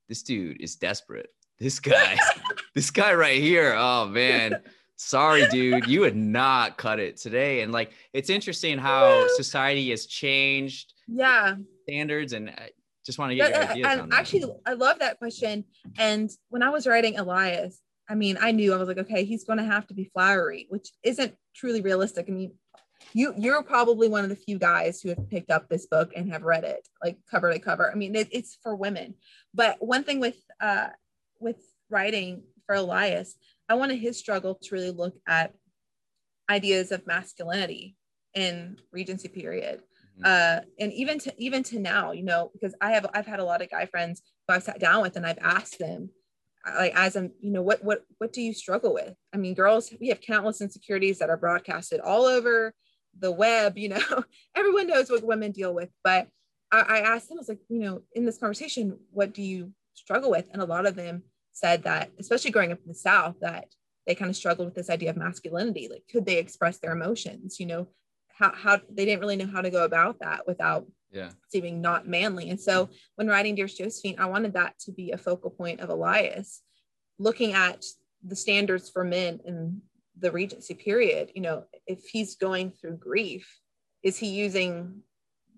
[0.09, 1.31] this dude is desperate.
[1.59, 2.17] This guy,
[2.75, 3.75] this guy right here.
[3.77, 4.63] Oh man,
[4.97, 7.63] sorry, dude, you would not cut it today.
[7.63, 10.95] And like, it's interesting how society has changed.
[11.09, 11.57] Yeah.
[11.91, 12.71] Standards and I
[13.05, 14.19] just want to get your ideas and on that.
[14.19, 15.65] Actually, I love that question.
[15.99, 19.45] And when I was writing Elias, I mean, I knew I was like, okay, he's
[19.45, 22.27] going to have to be flowery, which isn't truly realistic.
[22.29, 22.53] I mean,
[23.15, 26.31] you you're probably one of the few guys who have picked up this book and
[26.31, 29.15] have read it like cover to cover i mean it, it's for women
[29.55, 30.89] but one thing with uh
[31.39, 31.57] with
[31.89, 33.37] writing for elias
[33.71, 35.55] i wanted his struggle to really look at
[36.51, 37.97] ideas of masculinity
[38.35, 39.81] in regency period.
[40.25, 43.45] Uh and even to even to now you know because i have i've had a
[43.45, 46.11] lot of guy friends who i've sat down with and i've asked them
[46.77, 49.93] like as a you know what what what do you struggle with i mean girls
[50.01, 52.75] we have countless insecurities that are broadcasted all over
[53.19, 55.91] the web, you know, everyone knows what women deal with.
[56.05, 56.29] But
[56.73, 59.73] I, I asked them, I was like, you know, in this conversation, what do you
[59.95, 60.47] struggle with?
[60.53, 63.67] And a lot of them said that, especially growing up in the South, that
[64.07, 65.89] they kind of struggled with this idea of masculinity.
[65.91, 67.59] Like, could they express their emotions?
[67.61, 67.89] You know,
[68.41, 71.31] how, how they didn't really know how to go about that without yeah.
[71.49, 72.51] seeming not manly.
[72.51, 75.91] And so when writing Dearest Josephine, I wanted that to be a focal point of
[75.91, 76.63] Elias,
[77.19, 77.85] looking at
[78.27, 79.83] the standards for men in
[80.19, 83.59] the regency period you know if he's going through grief
[84.03, 85.01] is he using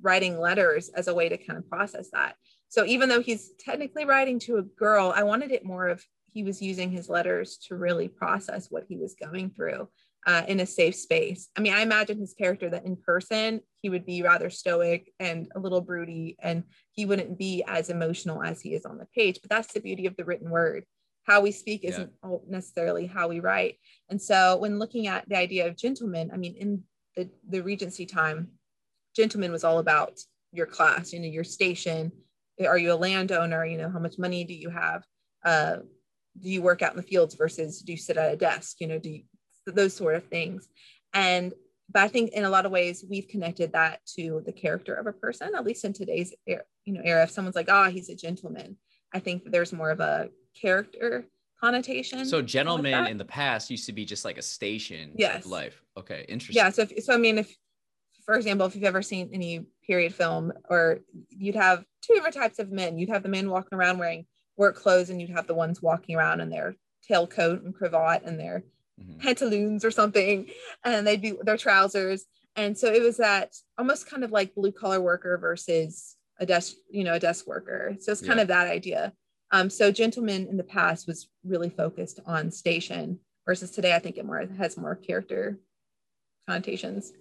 [0.01, 2.37] writing letters as a way to kind of process that
[2.69, 6.45] so even though he's technically writing to a girl i wanted it more of he
[6.45, 9.89] was using his letters to really process what he was going through
[10.27, 13.89] uh, in a safe space i mean i imagine his character that in person he
[13.89, 18.61] would be rather stoic and a little broody and he wouldn't be as emotional as
[18.61, 20.85] he is on the page but that's the beauty of the written word
[21.25, 22.37] how we speak isn't yeah.
[22.49, 23.77] necessarily how we write.
[24.11, 26.83] And so when looking at the idea of gentleman, I mean, in
[27.17, 28.49] the, the Regency time,
[29.15, 30.19] gentleman was all about
[30.53, 32.13] your class, you know, your station.
[32.67, 33.65] Are you a landowner?
[33.65, 35.05] You know, how much money do you have?
[35.45, 35.77] Uh,
[36.41, 38.77] do you work out in the fields versus do you sit at a desk?
[38.81, 39.23] You know, do you,
[39.67, 40.69] those sort of things.
[41.15, 41.53] And
[41.91, 45.07] but I think in a lot of ways we've connected that to the character of
[45.07, 47.25] a person, at least in today's era, you know era.
[47.25, 48.77] If someone's like, "Ah, oh, he's a gentleman,"
[49.13, 51.27] I think there's more of a character
[51.61, 52.25] connotation.
[52.25, 55.45] So gentleman in the past used to be just like a station yes.
[55.45, 55.83] of life.
[55.97, 56.57] Okay, interesting.
[56.63, 56.71] Yeah.
[56.71, 57.55] So if, so I mean if
[58.25, 62.59] for example, if you've ever seen any period film or you'd have two different types
[62.59, 62.99] of men.
[62.99, 66.17] You'd have the men walking around wearing work clothes and you'd have the ones walking
[66.17, 66.77] around in their
[67.09, 68.63] tailcoat and cravat and their
[69.01, 69.19] mm-hmm.
[69.21, 70.49] pantaloons or something
[70.85, 72.25] and they'd be their trousers
[72.57, 76.75] and so it was that almost kind of like blue collar worker versus a desk
[76.91, 78.43] you know a desk worker so it's kind yeah.
[78.43, 79.13] of that idea
[79.53, 84.17] um, so gentleman in the past was really focused on station versus today, I think
[84.17, 85.59] it more has more character
[86.49, 87.13] connotations.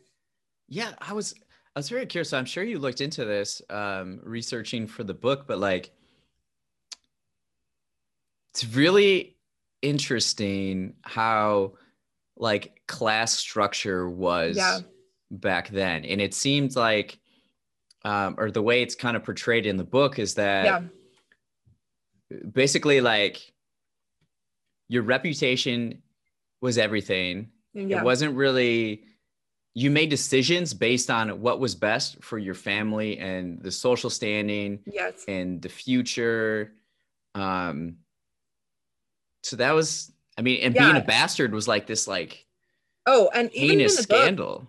[0.68, 1.34] Yeah, I was
[1.76, 2.30] I was very curious.
[2.30, 5.92] So I'm sure you looked into this um, researching for the book, but like
[8.54, 9.38] it's really
[9.82, 11.74] interesting how
[12.38, 14.80] like class structure was yeah.
[15.30, 17.20] back then, and it seemed like
[18.04, 20.66] um, or the way it's kind of portrayed in the book is that.
[20.66, 20.82] Yeah
[22.54, 23.54] basically like
[24.88, 26.02] your reputation
[26.62, 27.50] was everything.
[27.74, 28.00] Yeah.
[28.00, 29.04] It wasn't really
[29.74, 34.80] you made decisions based on what was best for your family and the social standing
[34.86, 35.24] yes.
[35.28, 36.74] and the future.
[37.36, 37.98] Um
[39.44, 40.86] so that was I mean, and yeah.
[40.86, 42.46] being a bastard was like this like
[43.06, 44.60] oh and heinous scandal.
[44.60, 44.68] Book,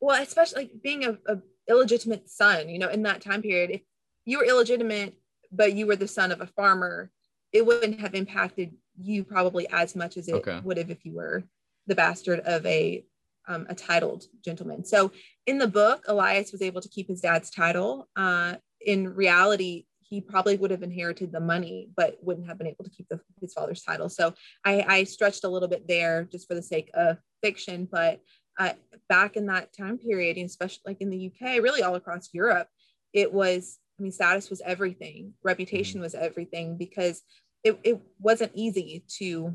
[0.00, 3.82] well, especially like being a, a illegitimate son, you know, in that time period, if
[4.24, 5.14] you were illegitimate
[5.52, 7.10] but you were the son of a farmer,
[7.52, 10.60] it wouldn't have impacted you probably as much as it okay.
[10.62, 11.42] would have if you were
[11.86, 13.04] the bastard of a
[13.48, 14.84] um, a titled gentleman.
[14.84, 15.10] So
[15.46, 18.08] in the book, Elias was able to keep his dad's title.
[18.14, 22.84] Uh, in reality, he probably would have inherited the money, but wouldn't have been able
[22.84, 24.08] to keep the, his father's title.
[24.08, 27.88] So I, I, stretched a little bit there just for the sake of fiction.
[27.90, 28.20] But
[28.58, 28.72] uh,
[29.08, 32.68] back in that time period, especially like in the UK, really all across Europe,
[33.12, 36.04] it was I mean, status was everything, reputation mm-hmm.
[36.04, 37.22] was everything because
[37.62, 39.54] it, it wasn't easy to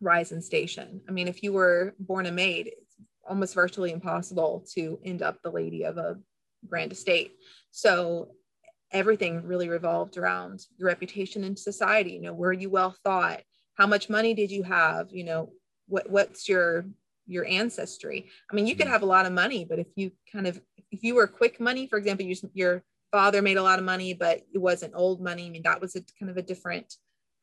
[0.00, 1.00] rise in station.
[1.08, 2.94] I mean, if you were born a maid, it's
[3.26, 6.18] almost virtually impossible to end up the lady of a
[6.68, 7.32] grand estate.
[7.70, 8.32] So
[8.92, 12.12] everything really revolved around your reputation in society.
[12.12, 13.42] You know, were you well thought?
[13.74, 15.08] How much money did you have?
[15.10, 15.52] You know,
[15.86, 16.86] what what's your
[17.26, 18.28] your ancestry?
[18.50, 18.92] I mean, you could mm-hmm.
[18.92, 21.86] have a lot of money, but if you kind of if you were quick money,
[21.86, 25.46] for example, you, your father made a lot of money, but it wasn't old money.
[25.46, 26.94] I mean, that was a kind of a different,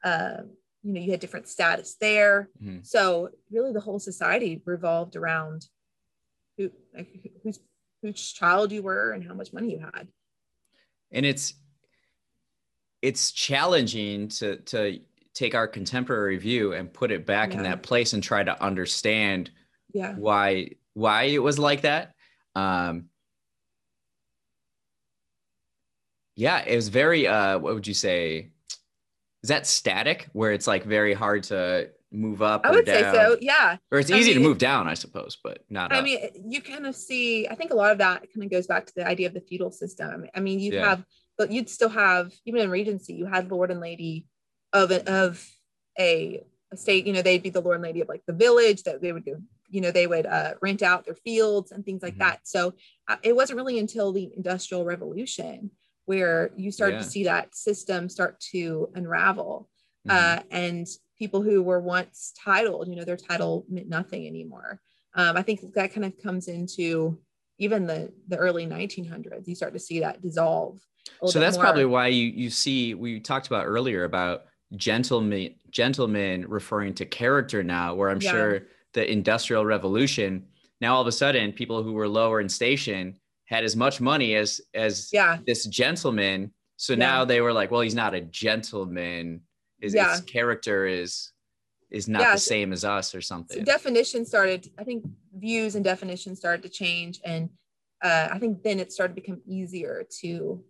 [0.03, 0.37] uh,
[0.83, 2.49] you know, you had different status there.
[2.61, 2.79] Mm-hmm.
[2.83, 5.65] So really, the whole society revolved around
[6.57, 7.07] who, like,
[7.43, 7.59] whose
[8.01, 10.07] whose child you were and how much money you had.
[11.11, 11.53] And it's
[13.01, 14.99] it's challenging to to
[15.33, 17.57] take our contemporary view and put it back yeah.
[17.57, 19.51] in that place and try to understand
[19.93, 20.15] yeah.
[20.15, 22.13] why why it was like that.
[22.55, 23.05] Um
[26.35, 28.51] yeah it was very uh what would you say?
[29.43, 33.03] Is that static where it's like very hard to move up i would down?
[33.03, 35.97] say so yeah or it's easy mean, to move down i suppose but not i
[35.97, 36.03] up.
[36.03, 38.85] mean you kind of see i think a lot of that kind of goes back
[38.85, 40.89] to the idea of the feudal system i mean you yeah.
[40.89, 41.03] have
[41.37, 44.25] but you'd still have even in regency you had lord and lady
[44.71, 45.45] of a, of
[45.99, 46.41] a,
[46.71, 49.01] a state you know they'd be the lord and lady of like the village that
[49.01, 52.13] they would do you know they would uh, rent out their fields and things like
[52.13, 52.23] mm-hmm.
[52.23, 52.73] that so
[53.07, 55.71] uh, it wasn't really until the industrial revolution
[56.05, 57.01] where you started yeah.
[57.01, 59.69] to see that system start to unravel
[60.07, 60.39] mm-hmm.
[60.39, 64.79] uh, and people who were once titled you know their title meant nothing anymore
[65.15, 67.17] um, i think that kind of comes into
[67.57, 70.79] even the the early 1900s you start to see that dissolve
[71.25, 71.65] so that's more.
[71.65, 77.63] probably why you you see we talked about earlier about gentlemen gentlemen referring to character
[77.63, 78.31] now where i'm yeah.
[78.31, 78.61] sure
[78.93, 80.45] the industrial revolution
[80.81, 84.35] now all of a sudden people who were lower in station had as much money
[84.35, 85.37] as as yeah.
[85.47, 86.99] this gentleman so yeah.
[86.99, 89.41] now they were like well he's not a gentleman
[89.81, 90.11] his, yeah.
[90.11, 91.31] his character is
[91.89, 92.33] is not yeah.
[92.33, 95.05] the same as us or something so definition started i think
[95.37, 97.49] views and definitions started to change and
[98.03, 100.63] uh, i think then it started to become easier to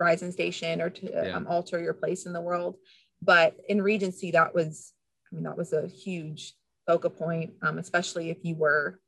[0.00, 1.36] rise in station or to yeah.
[1.36, 2.76] um, alter your place in the world
[3.20, 4.92] but in regency that was
[5.30, 6.54] i mean that was a huge
[6.86, 8.98] focal point um, especially if you were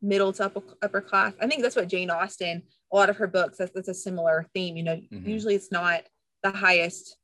[0.00, 3.26] middle to upper, upper class i think that's what jane austen a lot of her
[3.26, 5.28] books that's, that's a similar theme you know mm-hmm.
[5.28, 6.02] usually it's not
[6.42, 7.16] the highest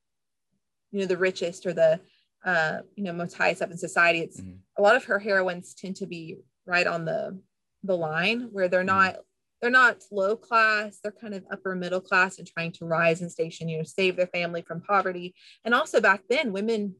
[0.90, 2.00] you know the richest or the
[2.44, 4.56] uh, you know most highest up in society it's mm-hmm.
[4.78, 7.38] a lot of her heroines tend to be right on the
[7.82, 8.86] the line where they're mm-hmm.
[8.86, 9.16] not
[9.60, 13.30] they're not low class they're kind of upper middle class and trying to rise in
[13.30, 16.94] station you know save their family from poverty and also back then women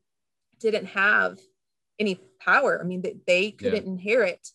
[0.60, 1.38] didn't have
[1.98, 3.92] any power i mean they, they couldn't yeah.
[3.92, 4.48] inherit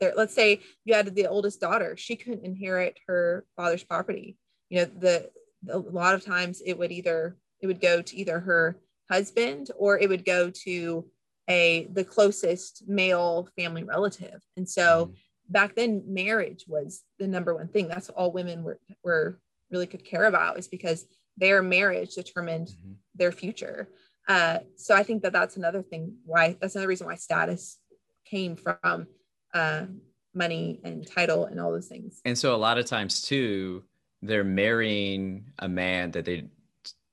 [0.00, 4.36] their let's say you had the oldest daughter she couldn't inherit her father's property
[4.68, 5.30] you know the
[5.70, 8.78] a lot of times it would either it would go to either her
[9.10, 11.06] husband or it would go to
[11.48, 14.42] a the closest male family relative.
[14.56, 15.14] And so mm
[15.48, 17.88] back then marriage was the number one thing.
[17.88, 19.40] That's all women were, were
[19.70, 22.92] really could care about is because their marriage determined mm-hmm.
[23.14, 23.88] their future.
[24.28, 27.78] Uh, so i think that that's another thing why that's another reason why status
[28.26, 29.06] came from
[29.54, 29.86] uh,
[30.34, 32.20] money and title and all those things.
[32.26, 33.84] And so a lot of times too
[34.20, 36.48] they're marrying a man that they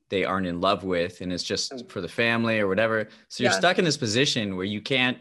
[0.09, 1.89] they aren't in love with and it's just mm.
[1.89, 3.57] for the family or whatever so you're yeah.
[3.57, 5.17] stuck in this position where you can't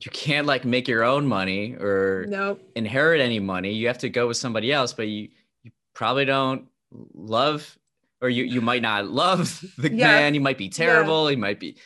[0.00, 2.60] you can't like make your own money or nope.
[2.74, 3.72] inherit any money.
[3.72, 5.28] You have to go with somebody else, but you,
[5.62, 6.66] you probably don't
[7.14, 7.78] love
[8.20, 10.06] or you, you might not love the yeah.
[10.06, 10.34] man.
[10.34, 11.24] He might be terrible.
[11.24, 11.30] Yeah.
[11.30, 11.76] He might be.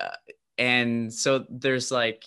[0.00, 0.08] Uh,
[0.58, 2.24] and so there's like.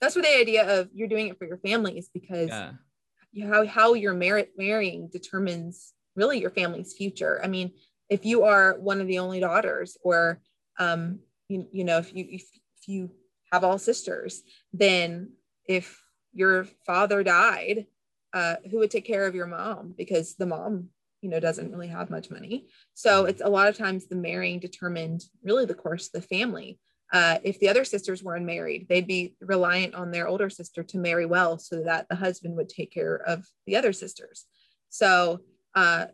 [0.00, 3.94] That's where the idea of you're doing it for your family is because how, how
[3.94, 7.40] you're mar- marrying determines really your family's future.
[7.42, 7.72] I mean,
[8.08, 10.40] if you are one of the only daughters or,
[10.78, 13.10] um, you, you know, if you, if, if you
[13.52, 15.32] have all sisters, then
[15.66, 17.86] if your father died,
[18.32, 19.94] uh, who would take care of your mom?
[19.96, 20.88] Because the mom,
[21.20, 22.66] you know, doesn't really have much money.
[22.94, 26.78] So it's a lot of times the marrying determined really the course of the family.
[27.12, 30.98] Uh, if the other sisters weren't married, they'd be reliant on their older sister to
[30.98, 34.46] marry well so that the husband would take care of the other sisters.
[34.88, 35.40] So
[35.74, 36.06] uh,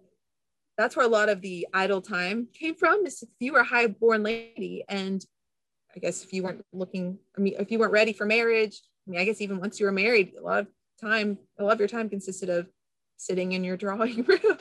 [0.76, 3.06] that's where a lot of the idle time came from.
[3.06, 5.24] Is if you were a high born lady and
[5.94, 9.10] I guess if you weren't looking, I mean, if you weren't ready for marriage, I
[9.10, 10.66] mean, I guess even once you were married, a lot of
[11.00, 12.68] time, a lot of your time consisted of
[13.16, 14.58] sitting in your drawing room.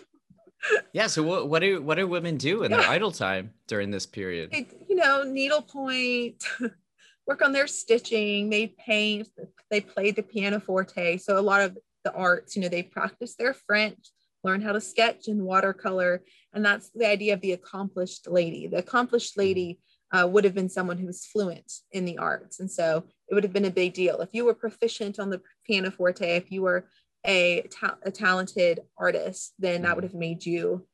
[0.94, 1.08] yeah.
[1.08, 2.78] So what, what do what do women do in yeah.
[2.78, 4.52] their idle time during this period?
[4.52, 6.44] They, you know, needlepoint,
[7.28, 8.50] work on their stitching.
[8.50, 9.28] They paint.
[9.70, 11.18] They play the pianoforte.
[11.18, 14.12] So a lot of the arts, you know, they practice their French,
[14.44, 16.24] learn how to sketch and watercolor,
[16.54, 18.68] and that's the idea of the accomplished lady.
[18.68, 19.42] The accomplished mm-hmm.
[19.42, 19.80] lady
[20.12, 22.60] uh, would have been someone who was fluent in the arts.
[22.60, 24.22] And so it would have been a big deal.
[24.22, 26.88] If you were proficient on the pianoforte, if you were
[27.26, 30.88] a, ta- a talented artist, then that would have made you,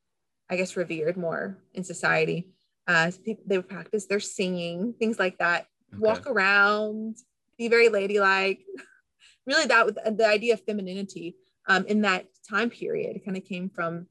[0.50, 2.50] I guess, revered more in society.
[2.88, 3.12] Uh,
[3.46, 5.68] they would practice their singing, things like that.
[5.94, 6.00] Okay.
[6.00, 7.18] Walk around,
[7.58, 8.62] be very ladylike.
[9.46, 11.36] really, that was the idea of femininity
[11.68, 14.08] um, in that time period kind of came from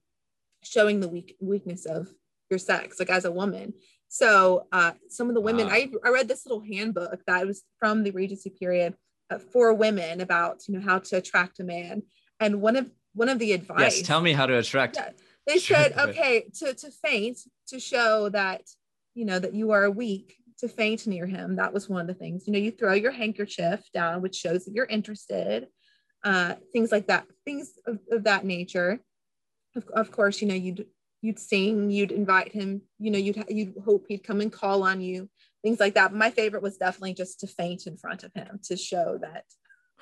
[0.62, 2.08] showing the weak weakness of
[2.50, 3.74] your sex, like as a woman.
[4.08, 5.72] So uh, some of the women, wow.
[5.72, 8.94] I, I read this little handbook that was from the Regency period
[9.30, 12.02] uh, for women about you know how to attract a man,
[12.40, 13.98] and one of one of the advice.
[13.98, 14.96] Yes, tell me how to attract.
[14.96, 15.10] Yeah,
[15.46, 17.38] they said okay to to faint
[17.68, 18.62] to show that
[19.14, 21.56] you know that you are weak to faint near him.
[21.56, 22.46] That was one of the things.
[22.46, 25.66] You know, you throw your handkerchief down, which shows that you're interested.
[26.24, 29.00] Uh, things like that, things of, of that nature.
[29.74, 30.86] Of, of course, you know, you'd
[31.22, 35.00] you'd sing, you'd invite him, you know, you'd you'd hope he'd come and call on
[35.00, 35.28] you,
[35.62, 36.10] things like that.
[36.10, 39.44] But my favorite was definitely just to faint in front of him to show that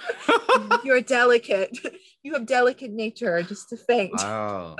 [0.84, 1.78] you're delicate.
[2.22, 4.12] You have delicate nature just to faint.
[4.12, 4.76] Wow.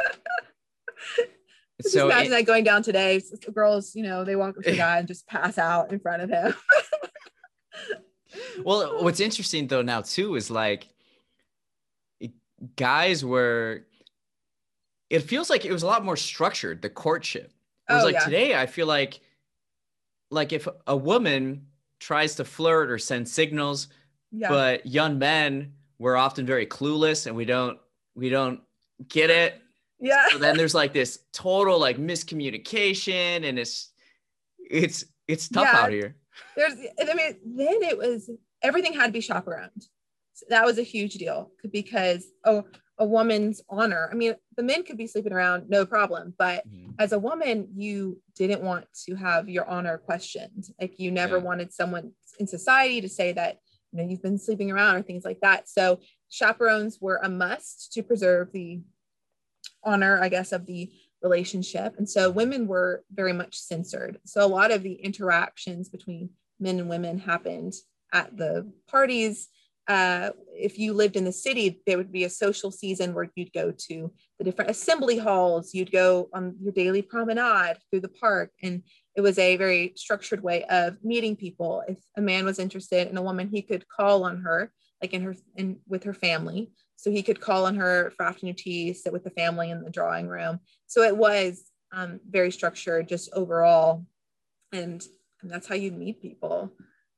[1.83, 3.23] just so imagine it, that going down today.
[3.55, 6.21] Girls, you know, they walk up to a guy and just pass out in front
[6.21, 6.53] of him.
[8.63, 10.89] well, what's interesting though now too is like
[12.77, 13.87] guys were
[15.09, 17.53] it feels like it was a lot more structured, the courtship.
[17.87, 18.25] Whereas oh, like yeah.
[18.25, 19.21] today, I feel like
[20.31, 21.67] like if a woman
[21.99, 23.89] tries to flirt or send signals,
[24.31, 24.49] yeah.
[24.49, 27.79] but young men we're often very clueless and we don't
[28.15, 28.61] we don't
[29.09, 29.61] get it.
[30.01, 30.29] Yeah.
[30.31, 33.91] So then there's like this total like miscommunication and it's
[34.59, 35.81] it's it's tough yeah.
[35.81, 36.17] out here.
[36.57, 38.31] There's I mean then it was
[38.63, 39.89] everything had to be chaperoned.
[40.41, 42.65] So that was a huge deal because oh
[43.01, 44.11] a woman's honor.
[44.13, 46.35] I mean, the men could be sleeping around, no problem.
[46.39, 46.91] But mm-hmm.
[46.99, 50.67] as a woman, you didn't want to have your honor questioned.
[50.79, 51.43] Like you never yeah.
[51.43, 53.57] wanted someone in society to say that,
[53.91, 55.67] you know, you've been sleeping around or things like that.
[55.67, 58.83] So chaperones were a must to preserve the
[59.83, 61.95] honor, I guess, of the relationship.
[61.97, 64.19] And so women were very much censored.
[64.27, 66.31] So a lot of the interactions between
[66.61, 67.73] men and women happened
[68.13, 69.49] at the parties
[69.91, 73.53] uh, if you lived in the city, there would be a social season where you'd
[73.53, 78.53] go to the different assembly halls, you'd go on your daily promenade through the park.
[78.63, 78.85] And
[79.17, 81.83] it was a very structured way of meeting people.
[81.89, 84.71] If a man was interested in a woman, he could call on her,
[85.03, 86.71] like in her in with her family.
[86.95, 89.91] So he could call on her for afternoon tea, sit with the family in the
[89.91, 90.61] drawing room.
[90.87, 94.07] So it was um, very structured, just overall,
[94.71, 95.05] and,
[95.43, 96.71] and that's how you meet people.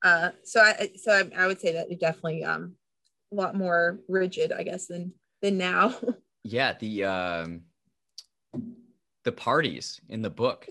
[0.03, 2.73] Uh, so I so I, I, would say that it definitely um,
[3.31, 5.95] a lot more rigid, I guess, than than now.
[6.43, 7.61] yeah, the um,
[9.23, 10.67] the parties in the book.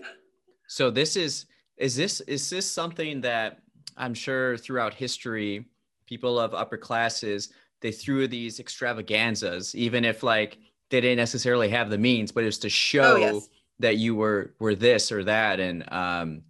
[0.67, 3.59] So this is is this is this something that
[3.97, 5.65] I'm sure throughout history,
[6.05, 7.49] people of upper classes
[7.83, 10.57] they threw these extravaganzas, even if like
[10.89, 13.49] they didn't necessarily have the means, but it was to show oh, yes.
[13.79, 15.59] that you were were this or that.
[15.59, 16.41] And um,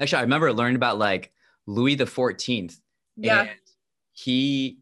[0.00, 1.32] actually, I remember learning about like
[1.68, 2.80] Louis the Fourteenth.
[3.16, 3.42] Yeah.
[3.42, 3.50] And
[4.12, 4.78] he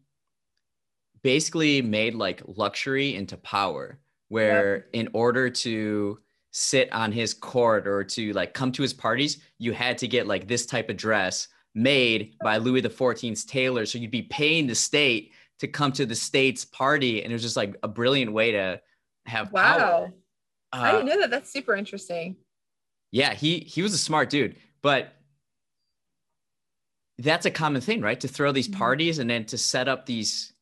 [1.21, 4.85] basically made like luxury into power, where yep.
[4.93, 6.19] in order to
[6.51, 10.27] sit on his court or to like come to his parties, you had to get
[10.27, 13.85] like this type of dress made by Louis the Fourteenth's tailor.
[13.85, 17.43] So you'd be paying the state to come to the state's party, and it was
[17.43, 18.79] just like a brilliant way to
[19.25, 19.77] have wow.
[19.77, 20.13] Power.
[20.71, 21.31] Uh, I didn't know that.
[21.31, 22.37] That's super interesting.
[23.11, 25.16] Yeah, he he was a smart dude, but
[27.19, 28.19] that's a common thing, right?
[28.19, 28.79] To throw these mm-hmm.
[28.79, 30.53] parties and then to set up these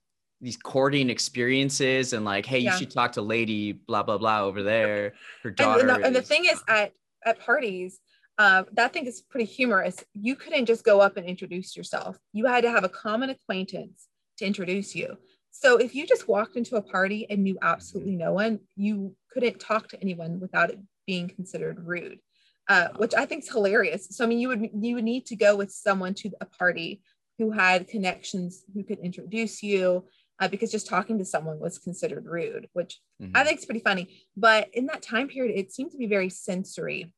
[0.41, 2.71] these courting experiences and like, hey, yeah.
[2.71, 5.13] you should talk to lady blah blah blah over there.
[5.43, 5.81] Her daughter.
[5.81, 6.93] And, and, the, and the, thing is, at
[7.25, 7.99] at parties,
[8.37, 10.03] uh, that thing is pretty humorous.
[10.13, 12.17] You couldn't just go up and introduce yourself.
[12.33, 15.17] You had to have a common acquaintance to introduce you.
[15.51, 18.25] So if you just walked into a party and knew absolutely mm-hmm.
[18.25, 22.19] no one, you couldn't talk to anyone without it being considered rude
[22.67, 24.07] uh, which I think is hilarious.
[24.11, 27.01] So I mean, you would you would need to go with someone to a party
[27.37, 30.05] who had connections who could introduce you,
[30.39, 33.35] uh, because just talking to someone was considered rude, which mm-hmm.
[33.35, 34.25] I think is pretty funny.
[34.35, 37.11] But in that time period, it seemed to be very sensory.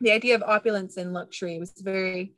[0.00, 2.34] The idea of opulence and luxury was very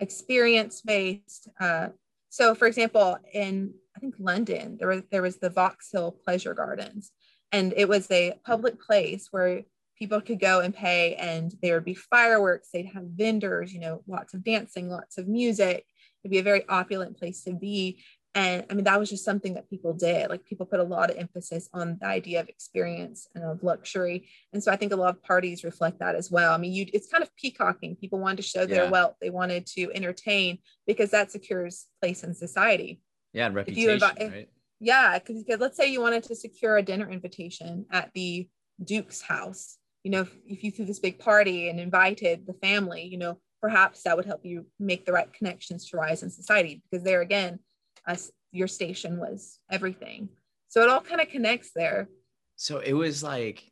[0.00, 1.48] experience based.
[1.58, 1.88] Uh,
[2.28, 7.10] so, for example, in I think London, there was there was the Vauxhall Pleasure Gardens,
[7.52, 9.62] and it was a public place where
[9.98, 14.02] people could go and pay and there would be fireworks they'd have vendors you know
[14.06, 15.84] lots of dancing lots of music.
[16.22, 18.02] It'd be a very opulent place to be.
[18.34, 21.10] And i mean that was just something that people did like people put a lot
[21.10, 24.28] of emphasis on the idea of experience and of luxury.
[24.52, 26.52] And so i think a lot of parties reflect that as well.
[26.52, 27.96] I mean you it's kind of peacocking.
[27.96, 28.90] People wanted to show their yeah.
[28.90, 29.16] wealth.
[29.20, 33.00] They wanted to entertain because that secures place in society.
[33.32, 34.48] Yeah and reputation if you, right?
[34.80, 38.48] Yeah, because let's say you wanted to secure a dinner invitation at the
[38.82, 39.78] Duke's house.
[40.06, 43.40] You know, if, if you threw this big party and invited the family, you know,
[43.60, 47.22] perhaps that would help you make the right connections to rise in society because there
[47.22, 47.58] again,
[48.06, 48.14] uh,
[48.52, 50.28] your station was everything.
[50.68, 52.08] So it all kind of connects there.
[52.54, 53.64] So it was like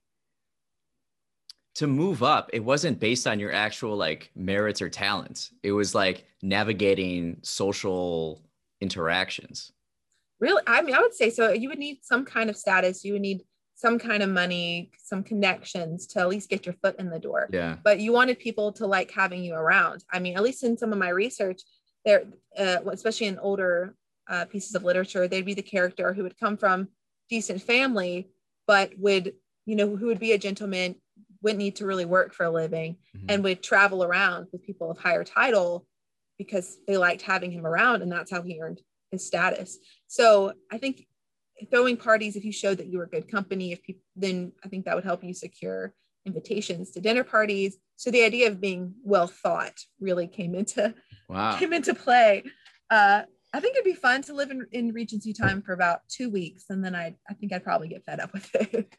[1.76, 5.52] to move up, it wasn't based on your actual like merits or talents.
[5.62, 8.42] It was like navigating social
[8.80, 9.70] interactions.
[10.40, 10.64] Really?
[10.66, 11.52] I mean, I would say so.
[11.52, 13.04] You would need some kind of status.
[13.04, 13.42] You would need
[13.74, 17.48] some kind of money, some connections to at least get your foot in the door.
[17.52, 17.76] Yeah.
[17.82, 20.04] But you wanted people to like having you around.
[20.12, 21.62] I mean, at least in some of my research,
[22.04, 22.24] there,
[22.58, 23.96] uh, especially in older
[24.28, 26.88] uh, pieces of literature, they'd be the character who would come from
[27.28, 28.30] decent family,
[28.66, 29.34] but would,
[29.66, 30.94] you know, who would be a gentleman,
[31.42, 33.26] wouldn't need to really work for a living, mm-hmm.
[33.28, 35.86] and would travel around with people of higher title
[36.38, 39.78] because they liked having him around, and that's how he earned his status.
[40.06, 41.06] So I think
[41.70, 44.84] throwing parties, if you showed that you were good company, if people, then I think
[44.84, 45.94] that would help you secure
[46.26, 47.76] invitations to dinner parties.
[47.96, 50.94] So the idea of being well thought really came into
[51.28, 51.56] wow.
[51.56, 52.44] came into play.
[52.90, 56.28] Uh, I think it'd be fun to live in, in Regency time for about two
[56.28, 58.92] weeks, and then I I think I'd probably get fed up with it.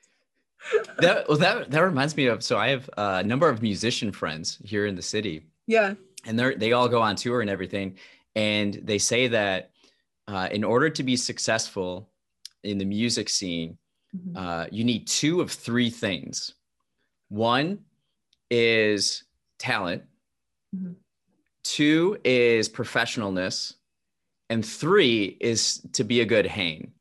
[0.99, 4.59] that well that that reminds me of so I have a number of musician friends
[4.63, 5.47] here in the city.
[5.67, 5.95] Yeah,
[6.25, 7.97] and they're they all go on tour and everything,
[8.33, 9.71] and they say that
[10.27, 12.09] uh, in order to be successful
[12.65, 13.77] in the music scene,
[14.15, 14.37] mm-hmm.
[14.37, 16.53] uh, you need two of three things.
[17.29, 17.79] One
[18.49, 19.23] is
[19.59, 20.03] talent.
[20.75, 20.93] Mm-hmm.
[21.63, 23.73] Two is professionalness
[24.49, 26.91] and three is to be a good hang.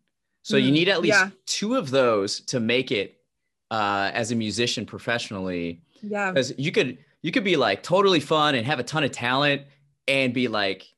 [0.42, 1.30] So mm, you need at least yeah.
[1.46, 3.20] two of those to make it
[3.70, 5.82] uh, as a musician professionally.
[6.02, 9.12] Yeah, because you could you could be like totally fun and have a ton of
[9.12, 9.62] talent
[10.06, 10.93] and be like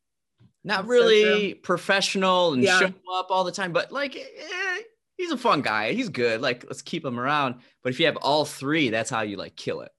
[0.66, 2.80] not really so professional and yeah.
[2.80, 4.82] show up all the time, but like eh,
[5.16, 5.92] he's a fun guy.
[5.92, 6.40] He's good.
[6.40, 7.56] Like let's keep him around.
[7.82, 9.92] But if you have all three, that's how you like kill it.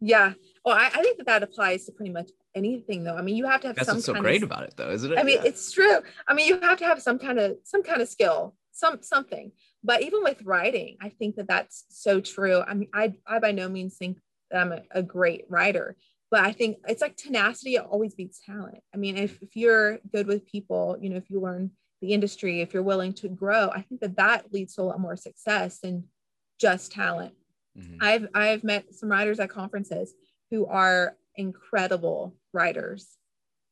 [0.00, 0.34] Yeah.
[0.64, 3.16] Well, I, I think that that applies to pretty much anything though.
[3.16, 4.90] I mean, you have to have That's some what's so great of, about it though,
[4.90, 5.18] isn't it?
[5.18, 5.48] I mean, yeah.
[5.48, 5.98] it's true.
[6.28, 9.52] I mean, you have to have some kind of some kind of skill, some something.
[9.82, 12.60] But even with writing, I think that that's so true.
[12.60, 14.18] I mean, I I by no means think
[14.50, 15.96] that I'm a, a great writer,
[16.30, 18.80] but I think it's like tenacity always beats talent.
[18.92, 21.70] I mean, if if you're good with people, you know, if you learn
[22.00, 25.00] the industry, if you're willing to grow, I think that that leads to a lot
[25.00, 26.04] more success than
[26.60, 27.34] just talent.
[27.78, 27.96] Mm-hmm.
[28.00, 30.12] I've I've met some writers at conferences
[30.50, 33.08] who are incredible writers,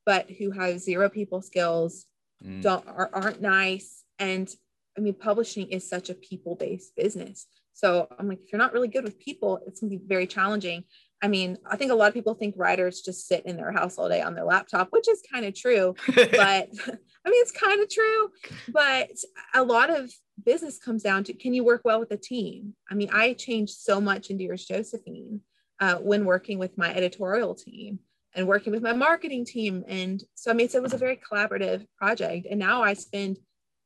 [0.04, 2.06] but who have zero people skills,
[2.44, 2.62] mm.
[2.62, 4.02] don't are, aren't nice.
[4.18, 4.48] And
[4.96, 7.46] I mean, publishing is such a people-based business.
[7.72, 10.84] So I'm like, if you're not really good with people, it's gonna be very challenging.
[11.22, 13.96] I mean, I think a lot of people think writers just sit in their house
[13.96, 15.94] all day on their laptop, which is kind of true.
[16.14, 18.30] but I mean, it's kind of true.
[18.68, 19.10] But
[19.54, 20.12] a lot of
[20.44, 22.74] business comes down to can you work well with a team?
[22.90, 25.40] I mean, I changed so much in Dearest Josephine
[25.80, 28.00] uh, when working with my editorial team
[28.34, 29.84] and working with my marketing team.
[29.86, 32.46] And so, I mean, so it was a very collaborative project.
[32.50, 33.38] And now I spend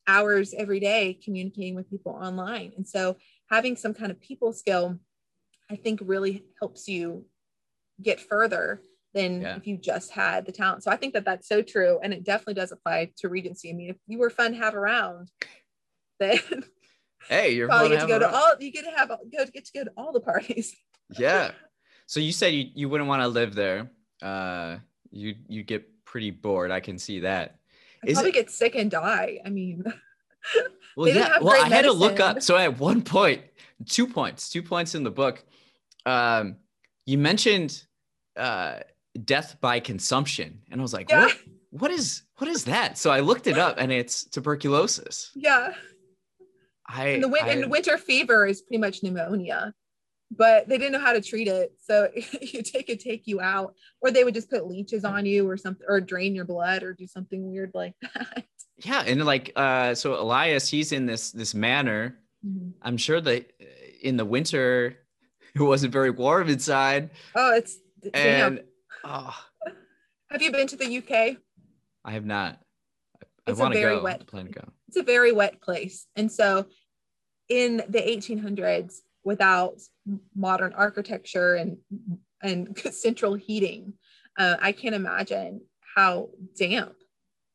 [0.07, 2.73] hours every day communicating with people online.
[2.77, 3.17] And so,
[3.51, 4.99] having some kind of people skill,
[5.71, 7.25] I think really helps you
[8.03, 8.81] get further
[9.15, 9.57] than yeah.
[9.57, 10.83] if you just had the talent.
[10.83, 13.71] So I think that that's so true, and it definitely does apply to Regency.
[13.71, 15.31] I mean, if you were fun to have around,
[16.21, 16.39] then
[17.29, 18.33] hey, you're probably get to, to go around.
[18.33, 18.53] to all.
[18.61, 20.77] You get to have go get to go to all the parties.
[21.19, 21.53] yeah.
[22.07, 23.91] So you said you, you wouldn't want to live there
[24.23, 24.79] uh,
[25.11, 26.71] you you get pretty bored.
[26.71, 27.59] I can see that.
[28.03, 29.41] I probably it, get sick and die.
[29.45, 29.85] I mean,
[30.97, 31.39] well, yeah.
[31.41, 32.43] Well, I had to look up.
[32.43, 33.43] So at one point,
[33.87, 35.45] two points, two points in the book,
[36.05, 36.57] um,
[37.05, 37.83] you mentioned
[38.37, 38.81] uh,
[39.25, 41.27] death by consumption, and I was like, yeah.
[41.27, 41.37] what?
[41.71, 42.97] What is what is that?
[42.97, 45.31] So I looked it up, and it's tuberculosis.
[45.35, 45.73] Yeah.
[46.89, 49.75] I and the, win- I, and winter fever is pretty much pneumonia
[50.31, 51.73] but they didn't know how to treat it.
[51.83, 52.09] So
[52.41, 55.57] you take it, take you out, or they would just put leeches on you or
[55.57, 58.45] something, or drain your blood or do something weird like that.
[58.79, 59.03] Yeah.
[59.07, 62.19] And like, uh, so Elias, he's in this, this manor.
[62.47, 62.71] Mm-hmm.
[62.83, 63.65] I'm sure that uh,
[64.03, 64.97] in the winter,
[65.55, 67.11] it wasn't very warm inside.
[67.35, 67.79] Oh, it's,
[68.15, 68.63] and,
[69.05, 69.37] oh.
[70.31, 71.39] have you been to the UK?
[72.05, 72.61] I have not.
[73.47, 74.03] I, it's a very go.
[74.03, 74.69] wet plan to go.
[74.89, 76.07] It's a very wet place.
[76.15, 76.67] And so
[77.49, 79.81] in the 1800s, without
[80.37, 81.77] modern architecture and
[82.43, 83.93] and central heating.
[84.39, 85.63] Uh, I can't imagine
[85.95, 86.95] how damp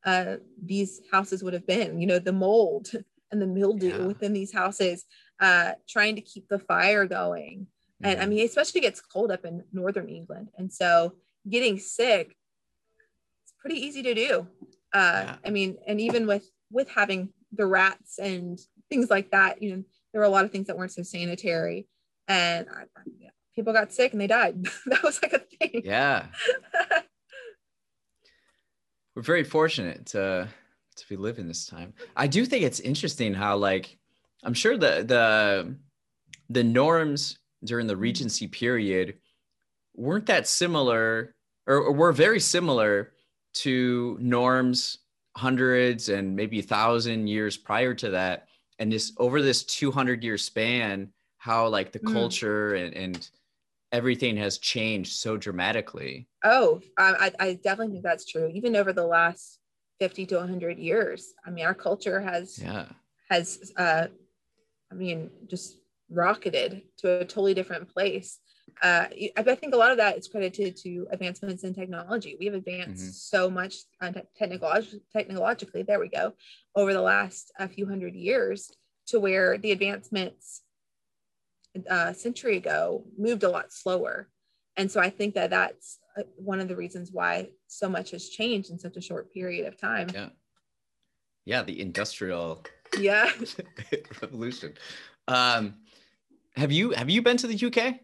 [0.04, 2.00] uh, these houses would have been.
[2.00, 2.90] You know, the mold
[3.30, 4.06] and the mildew yeah.
[4.06, 5.04] within these houses,
[5.40, 7.66] uh, trying to keep the fire going.
[8.02, 8.06] Mm-hmm.
[8.06, 8.30] And I mm-hmm.
[8.30, 11.14] mean, especially gets cold up in northern England, and so
[11.48, 12.36] getting sick,
[13.42, 14.46] it's pretty easy to do.
[14.92, 15.36] Uh, yeah.
[15.44, 19.62] I mean, and even with with having the rats and things like that.
[19.62, 21.86] You know, there were a lot of things that weren't so sanitary,
[22.28, 22.84] and I,
[23.18, 24.62] yeah, people got sick and they died.
[24.86, 25.82] that was like a thing.
[25.84, 26.26] Yeah.
[29.14, 30.48] We're very fortunate to
[30.94, 31.94] to be living this time.
[32.16, 33.98] I do think it's interesting how like
[34.42, 35.74] I'm sure the the
[36.50, 39.18] the norms during the Regency period
[39.94, 41.34] weren't that similar
[41.66, 43.12] or, or were very similar
[43.54, 44.98] to norms
[45.36, 48.48] hundreds and maybe a thousand years prior to that
[48.78, 52.12] and this over this 200 year span how like the mm.
[52.12, 53.30] culture and, and
[53.92, 59.06] everything has changed so dramatically oh I, I definitely think that's true even over the
[59.06, 59.58] last
[60.00, 62.86] 50 to 100 years i mean our culture has yeah
[63.30, 64.06] has uh
[64.90, 65.76] i mean just
[66.10, 68.38] rocketed to a totally different place
[68.80, 72.36] uh, I think a lot of that is credited to advancements in technology.
[72.38, 73.12] We have advanced mm-hmm.
[73.12, 76.32] so much technolog- technologically, there we go,
[76.74, 78.70] over the last a few hundred years
[79.08, 80.62] to where the advancements
[81.88, 84.28] a century ago moved a lot slower.
[84.76, 88.28] And so I think that that's uh, one of the reasons why so much has
[88.28, 90.08] changed in such a short period of time.
[90.12, 90.28] Yeah.
[91.44, 92.64] Yeah, the industrial
[92.98, 93.30] yeah
[94.22, 94.74] revolution.
[95.28, 95.74] Um,
[96.56, 97.96] have you have you been to the UK?